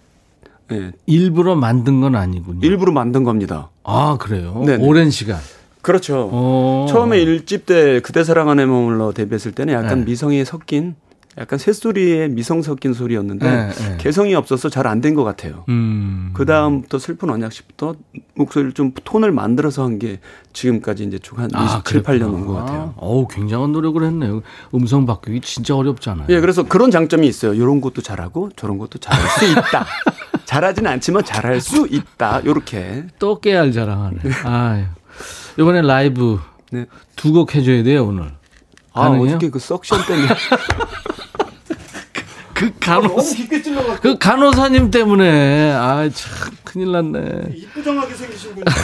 [0.72, 0.92] 예.
[1.06, 2.60] 일부러 만든 건 아니군요.
[2.62, 3.70] 일부러 만든 겁니다.
[3.82, 4.62] 아 그래요?
[4.64, 4.84] 네네.
[4.84, 5.38] 오랜 시간.
[5.84, 6.28] 그렇죠.
[6.32, 6.86] 오.
[6.88, 10.04] 처음에 일집 때 그대 사랑하는 몸으로 데뷔했을 때는 약간 네.
[10.06, 10.96] 미성이 섞인
[11.36, 13.96] 약간 새소리에 미성 섞인 소리였는데 네, 네.
[13.98, 15.64] 개성이 없어서 잘 안 된 것 같아요.
[15.68, 16.30] 음.
[16.32, 17.96] 그 다음부터 슬픈 언약시부터
[18.36, 20.20] 목소리를 좀 톤을 만들어서 한 게
[20.52, 22.94] 지금까지 이제 쭉한 아, 27, 8년 온 것 같아요.
[22.98, 24.42] 어우, 굉장한 노력을 했네요.
[24.76, 26.26] 음성 바꾸기 진짜 어렵잖아요.
[26.30, 27.52] 예, 그래서 그런 장점이 있어요.
[27.52, 29.86] 이런 것도 잘하고 저런 것도 잘할 수 있다.
[30.46, 32.44] 잘하지는 않지만 잘할 수 있다.
[32.44, 33.06] 요렇게.
[33.18, 34.18] 또 깨알 자랑하네.
[34.44, 34.84] 아유.
[35.58, 36.40] 이번에 라이브
[36.70, 36.86] 네.
[37.16, 38.32] 두 곡 해줘야 돼요, 오늘.
[38.92, 39.28] 아, 가능해요?
[39.36, 40.28] 어저께 그 석션 때문에.
[42.54, 47.52] 그 간호사 그 간호사님 때문에 아 참 큰일 났네.
[47.56, 48.64] 이쁘장하게 생기신 분이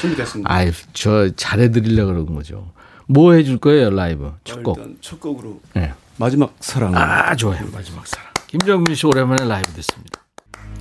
[0.00, 0.52] 준비됐습니다.
[0.52, 2.70] 아이 저 잘해드리려 그런 거죠.
[3.06, 4.76] 뭐 해줄 거예요 라이브 첫 곡.
[4.76, 5.94] 일단 첫 곡으로 네.
[6.18, 6.94] 마지막 사랑.
[6.94, 8.26] 아 좋아요 마지막 사랑.
[8.48, 10.20] 김정민 씨 오랜만에 라이브 됐습니다.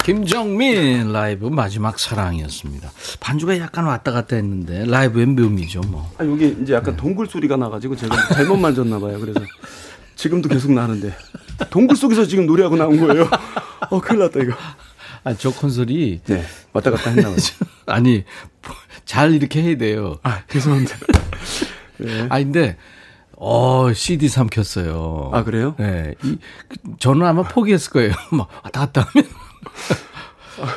[0.05, 2.91] 김정민 라이브 마지막 사랑이었습니다.
[3.19, 6.13] 반주가 약간 왔다 갔다 했는데 라이브의 묘미죠 뭐.
[6.19, 7.01] 아 여기 이제 약간 네.
[7.01, 9.19] 동굴 소리가 나가지고 제가 잘못 만졌나 봐요.
[9.19, 9.39] 그래서
[10.15, 11.11] 지금도 계속 나는데
[11.71, 13.27] 동굴 속에서 지금 노래하고 나온 거예요.
[13.89, 14.53] 어 큰일 났다 이거.
[15.23, 17.37] 아, 저 콘솔이 네, 왔다 갔다 했나 봐요.
[17.87, 18.25] 아니
[19.05, 20.19] 잘 이렇게 해야 돼요.
[20.21, 20.97] 아 죄송합니다.
[21.97, 22.27] 네.
[22.29, 22.77] 아 근데
[23.31, 25.31] 어 CD 삼켰어요.
[25.33, 25.73] 아 그래요?
[25.79, 26.37] 네, 이,
[26.99, 28.13] 저는 아마 포기했을 거예요.
[28.29, 29.44] 막 왔다 갔다 하면.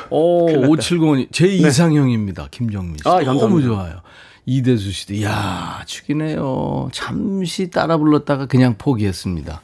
[0.09, 2.47] 오, 570이 제 이상형입니다.
[2.51, 3.07] 김정민 씨.
[3.07, 4.01] 아, 너무 좋아요.
[4.45, 6.89] 이대수 씨도 이야 죽이네요.
[6.91, 9.61] 잠시 따라 불렀다가 그냥 포기했습니다.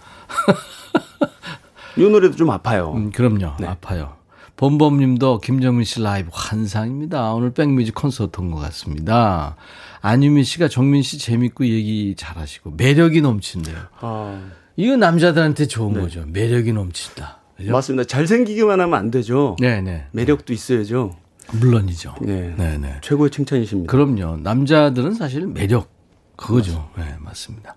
[1.97, 2.93] 이 노래도 좀 아파요.
[2.95, 3.55] 음, 그럼요.
[3.59, 3.67] 네.
[3.67, 4.13] 아파요.
[4.57, 7.33] 범범님도 김정민 씨 라이브 환상입니다.
[7.33, 9.55] 오늘 백뮤직 콘서트 온 것 같습니다.
[10.01, 13.75] 안유민 씨가 정민 씨 재밌고 얘기 잘하시고 매력이 넘친대요.
[14.01, 14.41] 아.
[14.77, 16.01] 이거 남자들한테 좋은 네.
[16.01, 16.23] 거죠.
[16.27, 17.39] 매력이 넘친다.
[17.57, 17.71] 그죠?
[17.71, 18.03] 맞습니다.
[18.05, 19.55] 잘생기기만 하면 안 되죠.
[19.59, 19.81] 네네.
[19.81, 20.05] 네.
[20.11, 21.15] 매력도 있어야죠.
[21.53, 22.15] 물론이죠.
[22.21, 22.53] 네.
[22.57, 22.77] 네네.
[22.77, 22.95] 네.
[23.01, 23.89] 최고의 칭찬이십니다.
[23.91, 24.37] 그럼요.
[24.37, 25.89] 남자들은 사실 매력
[26.35, 26.89] 그거죠.
[26.95, 27.03] 맞습니다.
[27.03, 27.75] 네, 맞습니다.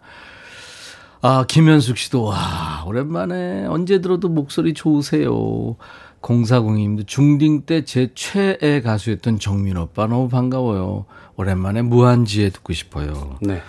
[1.20, 5.76] 아, 김현숙 씨도 와, 오랜만에 언제 들어도 목소리 좋으세요.
[6.22, 11.06] 0402님도 중딩 때 제 최애 가수였던 정민 오빠 너무 반가워요.
[11.36, 13.36] 오랜만에 무한지에 듣고 싶어요.
[13.40, 13.62] 네.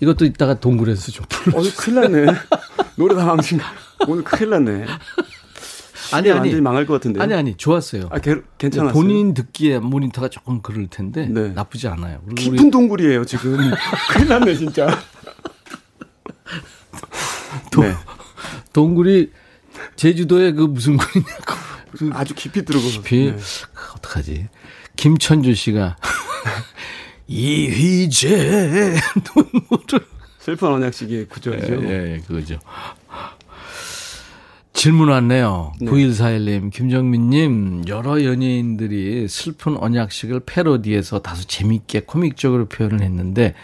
[0.00, 1.58] 이것도 이따가 동굴에서 좀 불러.
[1.58, 2.32] 어, 큰일 났네.
[2.96, 3.58] 노래 다 망친
[4.08, 4.84] 오늘 큰일 났네.
[6.14, 7.20] 아니 아니 완전히 망할 것 같은데.
[7.20, 8.08] 아니 아니 좋았어요.
[8.10, 8.92] 아 게, 괜찮았어요.
[8.92, 11.48] 본인 듣기에 모니터가 조금 그럴 텐데 네.
[11.48, 12.20] 나쁘지 않아요.
[12.36, 13.58] 깊은 동굴이에요 지금.
[14.10, 14.98] 큰일 났네 진짜.
[17.70, 17.94] 도, 네.
[18.72, 19.30] 동굴이
[19.96, 21.54] 제주도에 그 무슨 굴이냐고.
[21.96, 22.84] 그 아주 깊이 들어가.
[22.84, 23.32] 깊이.
[23.32, 23.36] 네.
[23.96, 24.48] 어떡하지?
[24.96, 25.96] 김천주 씨가
[27.26, 28.96] 이휘재
[29.36, 30.06] 눈물을
[30.38, 31.84] 슬픈 언약식의 구절이죠.
[31.84, 32.58] 예, 예, 그거죠.
[34.74, 35.72] 질문 왔네요.
[35.80, 35.90] 네.
[35.90, 43.54] 9141님, 김정민님, 여러 연예인들이 슬픈 언약식을 패러디해서 다소 재밌게 코믹적으로 표현을 했는데,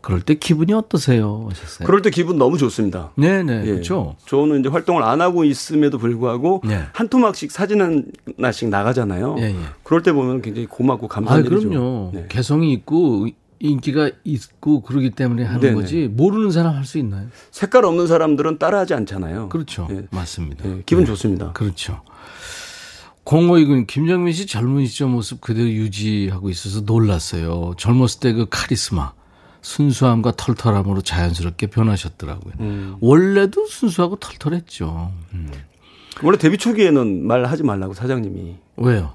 [0.00, 1.46] 그럴 때 기분이 어떠세요?
[1.48, 1.86] 하셨어요.
[1.86, 3.12] 그럴 때 기분 너무 좋습니다.
[3.16, 3.62] 네네.
[3.62, 3.70] 예.
[3.70, 4.16] 그렇죠.
[4.26, 6.82] 저는 이제 활동을 안 하고 있음에도 불구하고 네.
[6.92, 9.36] 한 토막씩 사진 하나씩 나가잖아요.
[9.38, 9.56] 예, 예.
[9.82, 11.70] 그럴 때 보면 굉장히 고맙고 감사한 아, 일이죠.
[11.70, 12.10] 그럼요.
[12.12, 12.26] 네.
[12.28, 13.28] 개성이 있고
[13.68, 15.74] 인기가 있고 그러기 때문에 하는 네네.
[15.74, 17.28] 거지 모르는 사람 할 수 있나요?
[17.50, 19.48] 색깔 없는 사람들은 따라하지 않잖아요.
[19.48, 19.86] 그렇죠.
[19.90, 20.02] 네.
[20.10, 20.64] 맞습니다.
[20.68, 20.82] 네.
[20.84, 21.08] 기분 네.
[21.10, 21.52] 좋습니다.
[21.52, 22.02] 그렇죠.
[23.24, 27.72] 공호이군 김정민 씨 젊은 시절 모습 그대로 유지하고 있어서 놀랐어요.
[27.78, 29.12] 젊었을 때 그 카리스마,
[29.62, 32.52] 순수함과 털털함으로 자연스럽게 변하셨더라고요.
[32.60, 32.96] 음.
[33.00, 35.10] 원래도 순수하고 털털했죠.
[35.32, 35.50] 음.
[36.22, 38.56] 원래 데뷔 초기에는 말하지 말라고 사장님이.
[38.76, 39.14] 왜요?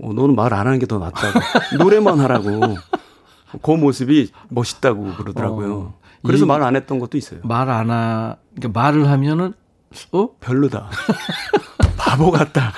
[0.00, 1.40] 어, 너는 말 안 하는 게 더 낫다고.
[1.78, 2.76] 노래만 하라고.
[3.62, 5.74] 그 모습이 멋있다고 그러더라고요.
[5.78, 7.40] 어, 그래서 말 안 했던 것도 있어요.
[7.44, 9.54] 말 안 하, 그러니까 말을 하면은,
[10.12, 10.28] 어?
[10.40, 10.90] 별로다.
[11.96, 12.72] 바보 같다.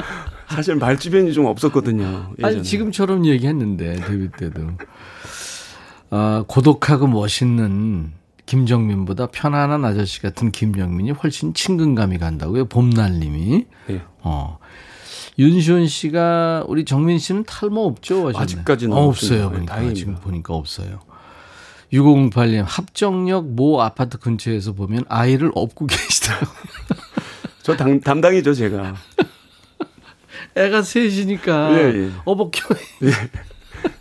[0.48, 2.32] 사실 말 주변이 좀 없었거든요.
[2.38, 2.54] 예전에.
[2.56, 4.68] 아니, 지금처럼 얘기했는데, 데뷔 때도.
[6.10, 8.12] 아, 고독하고 멋있는
[8.46, 12.66] 김정민보다 편안한 아저씨 같은 김정민이 훨씬 친근감이 간다고요.
[12.66, 13.66] 봄날님이.
[13.88, 14.02] 네.
[14.20, 14.58] 어.
[15.38, 18.28] 윤시원 씨가 우리 정민 씨는 탈모 없죠?
[18.28, 18.38] 하셨네.
[18.38, 19.48] 아직까지는 어, 없어요.
[19.48, 19.98] 그러니까 다행입니다.
[19.98, 21.00] 지금 보니까 없어요.
[21.92, 26.48] 6008님, 합정역 모 아파트 근처에서 보면 아이를 업고 계시더라고요.
[27.62, 28.94] 저 당, 담당이죠, 제가.
[30.56, 31.72] 애가 셋이니까.
[31.78, 32.10] 예, 예.
[32.24, 32.60] 어복겨.
[33.04, 33.10] 예.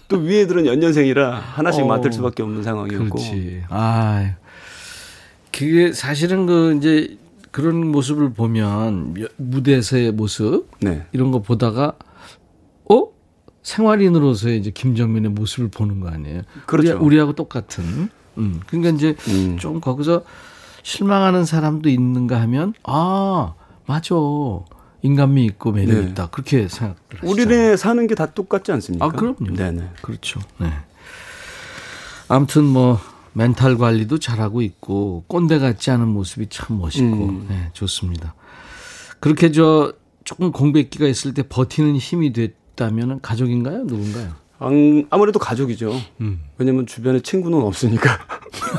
[0.07, 3.09] 또 위에 들은 연년생이라 하나씩 어, 맡을 수밖에 없는 상황이었고.
[3.09, 3.63] 그렇지.
[3.69, 4.35] 아,
[5.51, 7.17] 그게 사실은 그 이제
[7.53, 11.05] 그런 모습을 보면 무대에서의 모습 네.
[11.11, 11.93] 이런 거 보다가
[12.89, 13.07] 어
[13.61, 16.41] 생활인으로서의 이제 김정민의 모습을 보는 거 아니에요?
[16.65, 16.97] 그렇죠.
[16.99, 18.09] 우리, 하고 똑같은.
[18.39, 18.59] 음.
[18.65, 19.57] 그러니까 이제 음.
[19.59, 20.23] 좀 거기서
[20.81, 23.53] 실망하는 사람도 있는가 하면 아
[23.85, 24.15] 맞아
[25.03, 26.09] 인간미 있고 매력 네.
[26.09, 27.31] 있다 그렇게 생각을 하시죠.
[27.31, 29.05] 우리네 사는 게 다 똑같지 않습니까?
[29.05, 29.53] 아 그럼요.
[29.55, 29.89] 네네.
[30.01, 30.39] 그렇죠.
[30.57, 30.73] 네.
[32.27, 32.99] 아무튼 뭐
[33.33, 37.45] 멘탈 관리도 잘하고 있고 꼰대 같지 않은 모습이 참 멋있고 음.
[37.49, 38.35] 네, 좋습니다.
[39.19, 43.83] 그렇게 저 조금 공백기가 있을 때 버티는 힘이 됐다면 가족인가요?
[43.85, 44.31] 누군가요?
[45.09, 45.93] 아무래도 가족이죠.
[46.21, 46.41] 음.
[46.57, 48.19] 왜냐면 주변에 친구는 없으니까.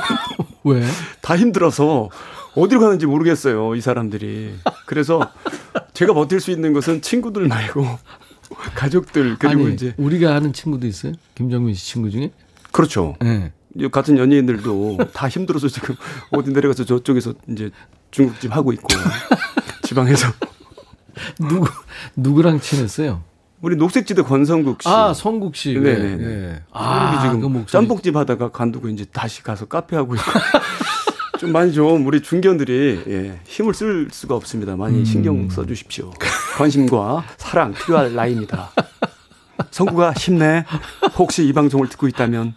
[0.65, 0.83] 왜?
[1.21, 2.09] 다 힘들어서
[2.55, 4.55] 어디로 가는지 모르겠어요, 이 사람들이.
[4.87, 5.31] 그래서
[5.93, 7.87] 제가 버틸 수 있는 것은 친구들 말고
[8.75, 11.13] 가족들 그리고 아니, 이제 우리가 아는 친구도 있어요?
[11.35, 12.31] 김정민 씨 친구 중에?
[12.73, 13.17] 그렇죠.
[13.21, 13.53] 네.
[13.91, 15.97] 같은 연예인들도 다 힘들어서 지금
[16.31, 17.70] 어디 내려가서 저쪽에서 이제
[18.11, 18.87] 중국집 하고 있고
[19.83, 20.29] 지방에서
[21.39, 21.66] 누구
[22.16, 23.22] 누구랑 친했어요?
[23.61, 24.89] 우리 녹색지대 권성국 씨.
[24.89, 25.72] 아, 성국 씨.
[25.72, 26.16] 네네.
[26.16, 26.62] 네.
[26.72, 27.72] 아, 지금 그 목소리.
[27.72, 30.25] 짬뽕집 하다가 관두고 이제 다시 가서 카페 하고 있고.
[31.41, 34.77] 좀 많이 좀 우리 중견들이 예, 힘을 쓸 수가 없습니다.
[34.77, 35.05] 많이 음.
[35.05, 36.12] 신경 써 주십시오.
[36.57, 38.70] 관심과 사랑 필요할 나이입니다.
[39.70, 40.64] 성구가 힘내.
[41.16, 42.55] 혹시 이 방송을 듣고 있다면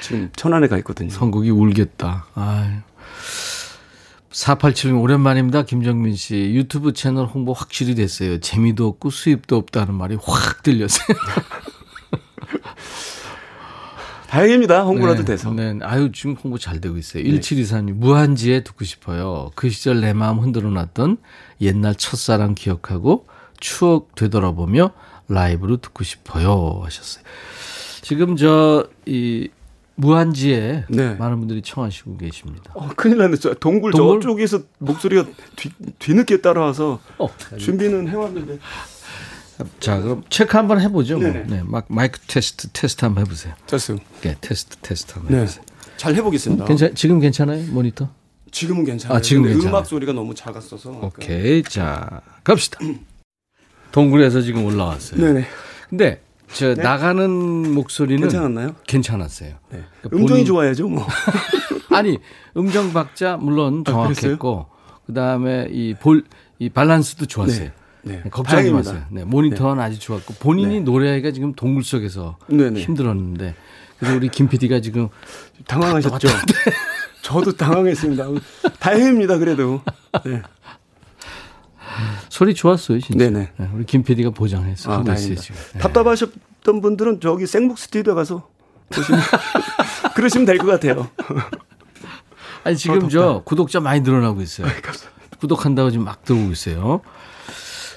[0.00, 1.10] 지금 천안에 가 있거든요.
[1.10, 2.26] 성국이 울겠다.
[4.30, 5.64] 아4876 오랜만입니다.
[5.64, 6.36] 김정민 씨.
[6.54, 8.40] 유튜브 채널 홍보 확실히 됐어요.
[8.40, 11.06] 재미도 없고 수입도 없다는 말이 확 들렸어요.
[14.28, 14.82] 다행입니다.
[14.82, 15.50] 홍보라도 네, 돼서.
[15.52, 15.78] 네.
[15.82, 17.22] 아유, 지금 홍보 잘 되고 있어요.
[17.22, 17.30] 네.
[17.30, 19.50] 1723님, 무한지에 듣고 싶어요.
[19.54, 21.16] 그 시절 내 마음 흔들어 놨던
[21.62, 23.26] 옛날 첫사랑 기억하고
[23.58, 24.90] 추억 되돌아보며
[25.28, 26.82] 라이브로 듣고 싶어요.
[26.84, 27.24] 하셨어요.
[28.02, 29.48] 지금 저, 이,
[29.98, 31.14] 무한지에 네.
[31.14, 32.70] 많은 분들이 청하시고 계십니다.
[32.74, 33.36] 어, 큰일 났네.
[33.36, 34.20] 저 동굴, 동굴?
[34.20, 35.26] 저쪽에서 목소리가
[35.56, 37.28] 뒤, 뒤늦게 따라와서 어,
[37.58, 38.58] 준비는 해왔는데.
[39.80, 41.18] 자, 그럼 체크 한번 해보죠.
[41.18, 41.28] 뭐.
[41.28, 43.54] 네, 막 마이크 테스트 테스트 한번 해보세요.
[43.66, 43.96] 테스트.
[44.22, 45.38] 네, 테스트 테스트 한번 네.
[45.40, 45.64] 해보세요.
[45.96, 46.64] 잘 해보겠습니다.
[46.66, 48.08] 괜찮, 지금 괜찮아요, 모니터?
[48.52, 49.18] 지금은 괜찮아요.
[49.18, 49.68] 아, 지금 괜찮아요.
[49.68, 50.90] 음악 소리가 너무 작았어서.
[51.02, 52.78] 오케이, 자 갑시다.
[53.90, 55.20] 동굴에서 지금 올라왔어요.
[55.20, 55.44] 네네.
[55.90, 56.22] 근데
[56.52, 56.82] 저 네?
[56.82, 58.74] 나가는 목소리는 괜찮았나요?
[58.86, 59.50] 괜찮았어요.
[59.70, 59.84] 네.
[60.00, 60.44] 그러니까 음정이 본인...
[60.46, 61.06] 좋아야죠, 뭐.
[61.90, 62.18] 아니
[62.56, 66.22] 음정 박자 물론 아, 정확했고 아, 그다음에 이 볼이
[66.72, 67.70] 밸런스도 좋았어요.
[68.02, 68.22] 네.
[68.22, 68.22] 네.
[68.30, 69.02] 걱정이 마세요.
[69.10, 69.24] 네.
[69.24, 69.82] 모니터는 네.
[69.82, 70.80] 아주 좋았고 본인이 네.
[70.80, 72.38] 노래가 지금 동굴 속에서.
[72.48, 73.54] 힘들었는데
[73.98, 75.08] 그래서 우리 김 PD가 지금
[75.66, 76.28] 당황하셨죠.
[77.22, 78.26] 저도 당황했습니다.
[78.78, 79.38] 다행입니다.
[79.38, 79.82] 그래도.
[80.24, 80.42] 네.
[82.28, 83.18] 소리 좋았어요, 진짜.
[83.24, 83.48] 네네.
[83.56, 85.36] 네, 우리 김 PD가 보장해서 아, 있어요.
[85.72, 85.78] 네.
[85.80, 88.46] 답답하셨던 분들은 저기 생목 스튜디오 가서
[88.90, 89.20] 보시면
[90.14, 91.08] 그러시면 될 것 같아요.
[92.64, 94.66] 아니 지금 어, 저 구독자 많이 늘어나고 있어요.
[94.66, 94.70] 아,
[95.40, 97.00] 구독한다고 지금 막 들어오고 있어요.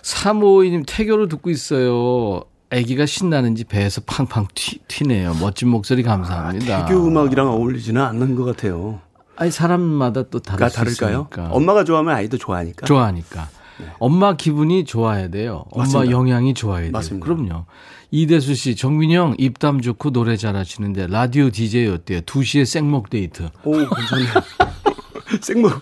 [0.03, 2.41] 352님 태교로 듣고 있어요.
[2.69, 5.35] 아기가 신나는지 배에서 팡팡 튀, 튀네요.
[5.41, 6.77] 멋진 목소리 감사합니다.
[6.77, 9.01] 아, 태교 음악이랑 어울리지는 않는 것 같아요.
[9.35, 11.27] 아니 사람마다 또 다를 다를까요?
[11.49, 12.85] 엄마가 좋아하면 아이도 좋아하니까.
[12.85, 13.49] 좋아하니까.
[13.81, 13.91] 네.
[13.99, 15.65] 엄마 기분이 좋아야 돼요.
[15.71, 16.11] 엄마 맞습니다.
[16.11, 16.91] 영향이 좋아야 돼요.
[16.91, 17.25] 맞습니다.
[17.25, 17.65] 그럼요.
[18.11, 22.21] 이대수 씨, 정민이 형 입담 좋고 노래 잘하시는데 라디오 DJ 어때요?
[22.21, 23.49] 2시에 생목 데이트.
[23.63, 24.33] 오, 괜찮네요.
[25.41, 25.81] 생목.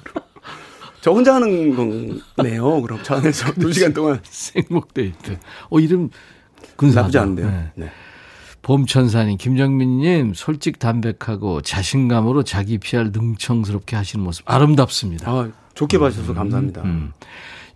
[1.02, 1.76] 저 혼자 하는
[2.36, 2.82] 거네요.
[2.82, 4.20] 그럼 차 안에서 2시간 동안.
[4.24, 5.38] 생목 데이트.
[5.70, 6.10] 어, 이름
[6.76, 7.02] 근사하다.
[7.02, 7.47] 나쁘지 않은데요.
[7.47, 7.72] 네.
[7.76, 7.91] 네.
[8.62, 15.32] 봄천사님, 김정민님, 솔직 담백하고 자신감으로 자기 PR 능청스럽게 하시는 모습 아름답습니다.
[15.32, 16.82] 아, 좋게 봐주셔서 감사합니다.
[16.84, 17.14] 음, 음.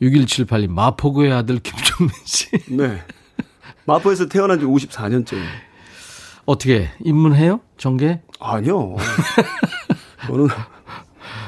[0.04, 2.50] 6178님, 마포구의 아들 김종민 씨.
[2.70, 3.02] 네.
[3.86, 5.46] 마포에서 태어난 지 54년째예요.
[6.46, 7.62] 어떻게 입문해요?
[7.78, 8.20] 전개?
[8.40, 8.96] 아니요.
[10.28, 10.48] 저는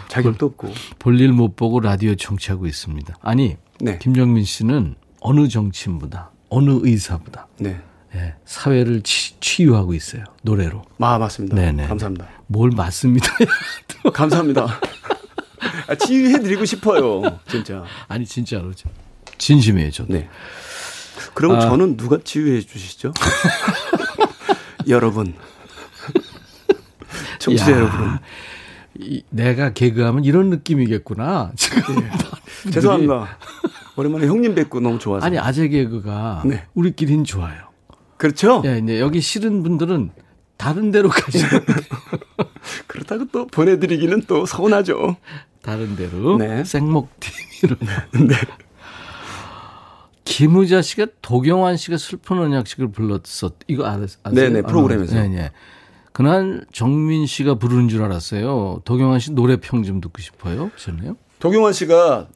[0.08, 0.74] 자격도 없고.
[1.00, 3.16] 볼일 못 보고 라디오 정치하고 있습니다.
[3.22, 4.00] 아니, 네.
[4.00, 7.82] 김정민 씨는 어느 정치인보다, 어느 의사보다 네.
[8.14, 10.24] 네, 사회를 치, 유하고 있어요.
[10.44, 10.84] 노래로.
[11.00, 11.56] 아, 맞습니다.
[11.56, 11.88] 네네.
[11.88, 12.28] 감사합니다.
[12.48, 13.28] 뭘 맞습니다.
[14.14, 14.68] 감사합니다.
[15.88, 17.40] 아, 치유해드리고 싶어요.
[17.48, 17.84] 진짜.
[18.08, 18.72] 아니, 진짜로.
[19.38, 20.14] 진심이에요, 저도.
[20.14, 20.30] 네.
[21.34, 21.60] 그럼 아.
[21.60, 23.14] 저는 누가 치유해 주시죠?
[24.88, 25.34] 여러분.
[27.40, 28.18] 청취자 야, 여러분.
[29.00, 31.52] 이, 내가 개그하면 이런 느낌이겠구나.
[31.56, 31.96] 지금.
[31.96, 32.72] 네.
[32.72, 33.38] 죄송합니다.
[33.98, 35.26] 오랜만에 형님 뵙고 너무 좋아서.
[35.26, 36.66] 아니, 아재 개그가 네.
[36.74, 37.70] 우리끼리는 좋아요.
[38.18, 38.62] 그렇죠?
[38.66, 40.12] 예, 이제 여기 싫은 분들은
[40.58, 41.66] 다른 데로 가시면
[42.88, 45.18] 그렇다고 또 보내드리기는 또 서운하죠.
[45.66, 46.64] 다른 데로 네.
[46.64, 47.76] 생목 TV로.
[48.28, 48.36] 네.
[50.24, 53.54] 김우자 씨가 도경환 씨가 슬픈 언약식을 불렀었.
[53.68, 54.08] 이거 아세요?
[54.32, 55.16] 네네 프로그램에서.
[55.16, 55.52] 네네.
[56.12, 58.82] 그날 정민 씨가 부르는 줄 알았어요.
[58.86, 60.70] 도경환 씨 노래 평 좀 듣고 싶어요.
[60.70, 61.16] 그러셨나요?
[61.40, 62.28] 도경환 씨가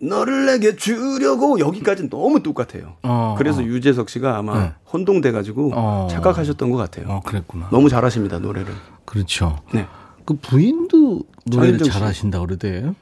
[0.00, 2.96] 너를 내게 주려고 여기까지는 너무 똑같아요.
[3.02, 3.64] 어, 그래서 어.
[3.64, 4.72] 유재석 씨가 아마 네.
[4.92, 6.08] 혼동돼가지고 어.
[6.10, 7.06] 착각하셨던 것 같아요.
[7.08, 7.68] 어, 그랬구나.
[7.70, 8.72] 너무 잘하십니다 노래를.
[9.04, 9.60] 그렇죠.
[9.74, 9.86] 네.
[10.24, 12.94] 그 부인도 노래를 잘하신다 그러대요.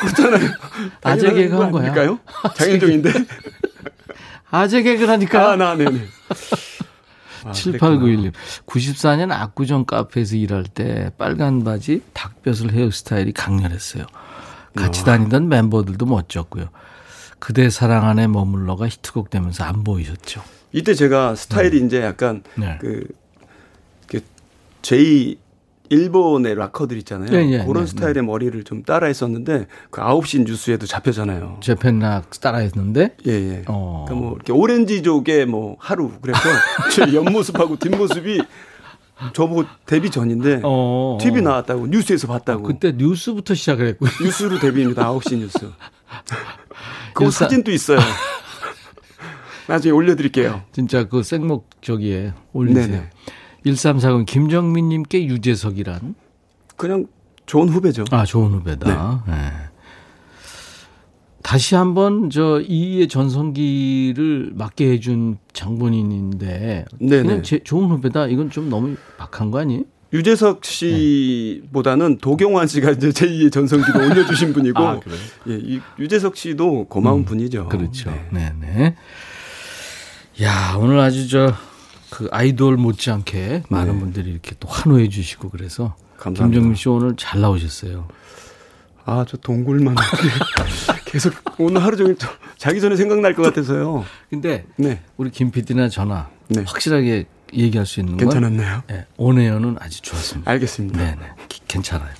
[0.00, 0.50] 그렇잖아요.
[1.02, 1.84] 아재 개그 한 거야.
[1.84, 2.18] 아닐까요?
[2.54, 3.12] 장현종인데.
[4.50, 5.52] 아재 개그라니까.
[5.52, 6.00] 아, 나, 네네.
[7.44, 8.32] 아, 7891님.
[8.66, 14.06] 94년 압구정 카페에서 일할 때 빨간 바지, 닭볕을 헤어스타일이 강렬했어요.
[14.74, 16.68] 같이 다니던 멤버들도 멋졌고요.
[17.38, 20.42] 그대 사랑 안에 머물러가 히트곡 되면서 안 보이셨죠.
[20.72, 21.86] 이때 제가 스타일이 네.
[21.86, 22.78] 이제 약간 네.
[22.80, 23.06] 그,
[24.06, 24.20] 그
[24.82, 25.38] 제이
[25.90, 27.30] 일본의 락커들 있잖아요.
[27.30, 28.22] 네, 네, 그런 네, 스타일의 네.
[28.22, 31.58] 머리를 좀 따라 했었는데 그 9시 뉴스에도 잡혔잖아요.
[31.60, 33.16] 재팬 락 따라 했는데?
[33.26, 33.64] 예, 예.
[33.66, 34.04] 어.
[34.06, 36.40] 그러니까 뭐 이렇게 오렌지족의 뭐 하루 그래서
[36.94, 38.42] 제 옆모습하고 뒷모습이
[39.32, 41.18] 저보고 데뷔 전인데 어.
[41.20, 42.62] TV 나왔다고 뉴스에서 봤다고.
[42.62, 44.06] 그때 뉴스부터 시작을 했고.
[44.22, 45.12] 뉴스로 데뷔입니다.
[45.12, 45.58] 9시 뉴스.
[47.14, 47.44] 그 일사...
[47.44, 47.98] 사진도 있어요.
[49.66, 50.62] 나중에 올려드릴게요.
[50.72, 52.86] 진짜 그 생목 저기에 올리세요.
[52.86, 53.10] 네네.
[53.74, 56.14] 1340 김정민 님께 유재석이란?
[56.76, 57.06] 그냥
[57.46, 58.04] 좋은 후배죠.
[58.10, 59.22] 아, 좋은 후배다.
[59.26, 59.32] 네.
[59.32, 59.52] 네.
[61.42, 67.22] 다시 한번 저 이의 전성기를 맡게 해준 장본인인데 네네.
[67.22, 68.26] 그냥 제, 좋은 후배다.
[68.26, 69.84] 이건 좀 너무 박한 거 아니에요?
[70.12, 72.18] 유재석 씨보다는 네.
[72.20, 75.00] 도경환 씨가 이제 제2의 전성기로 올려주신 분이고, 아,
[75.48, 77.68] 예, 이 유재석 씨도 고마운 음, 분이죠.
[77.68, 78.10] 그렇죠.
[78.30, 78.94] 네, 네.
[80.42, 81.52] 야, 오늘 아주 저,
[82.18, 84.00] 그 아이돌 못지않게 많은 네.
[84.00, 86.46] 분들이 이렇게 또 환호해 주시고 그래서 감사합니다.
[86.46, 88.08] 김정민 씨 오늘 잘 나오셨어요.
[89.04, 89.94] 아, 저 동굴만
[91.06, 92.16] 계속 오늘 하루 종일
[92.56, 94.04] 자기 전에 생각날 것 같아서요.
[94.30, 95.00] 근데 네.
[95.16, 96.64] 우리 김 PD나 전화 네.
[96.66, 98.82] 확실하게 얘기할 수 있는 건 괜찮았나요?
[98.88, 100.50] 네, 온에어는 아주 좋았습니다.
[100.50, 100.98] 알겠습니다.
[100.98, 101.48] 네, 네.
[101.68, 102.10] 괜찮아요.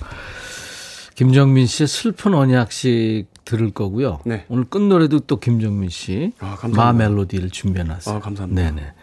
[1.15, 4.21] 김정민 씨의 슬픈 언약식 들을 거고요.
[4.25, 4.45] 네.
[4.47, 8.15] 오늘 끝 노래도 또 김정민 씨 아, 마 멜로디를 준비해 놨어요.
[8.15, 8.61] 아, 감사합니다.
[8.61, 8.93] 네네.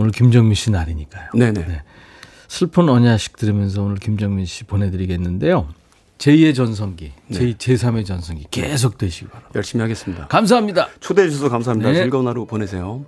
[0.00, 1.28] 오늘 김정민 씨 날이니까요.
[1.34, 1.66] 네네.
[1.66, 1.82] 네.
[2.48, 5.68] 슬픈 언약식 들으면서 오늘 김정민 씨 보내드리겠는데요.
[6.16, 7.38] 제2의 전성기, 네.
[7.38, 9.52] 제2, 제3의 전성기 계속 되시기 바랍니다.
[9.54, 10.26] 열심히 하겠습니다.
[10.28, 10.88] 감사합니다.
[11.00, 11.92] 초대해 주셔서 감사합니다.
[11.92, 11.96] 네.
[11.96, 13.04] 즐거운 하루 보내세요.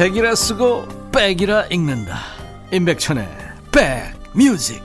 [0.00, 2.16] 백이라 쓰고 백이라 읽는다.
[2.72, 3.28] 임백천의
[3.70, 4.82] 백뮤직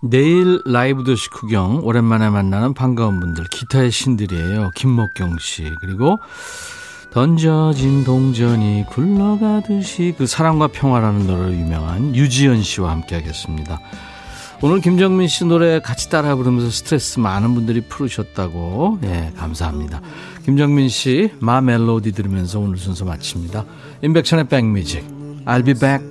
[0.00, 4.70] 내일 라이브 도시 구경 오랜만에 만나는 반가운 분들 기타의 신들이에요.
[4.74, 6.16] 김목경 씨 그리고
[7.12, 13.78] 던져진 동전이 굴러가듯이 그 사랑과 평화라는 노래로 유명한 유지연 씨와 함께 하겠습니다.
[14.62, 19.00] 오늘 김정민 씨 노래 같이 따라 부르면서 스트레스 많은 분들이 풀으셨다고.
[19.04, 20.00] 예, 감사합니다.
[20.44, 23.66] 김정민 씨, 마 멜로디 들으면서 오늘 순서 마칩니다.
[24.02, 25.04] 인백천의 백뮤직.
[25.44, 26.02] I'll be back.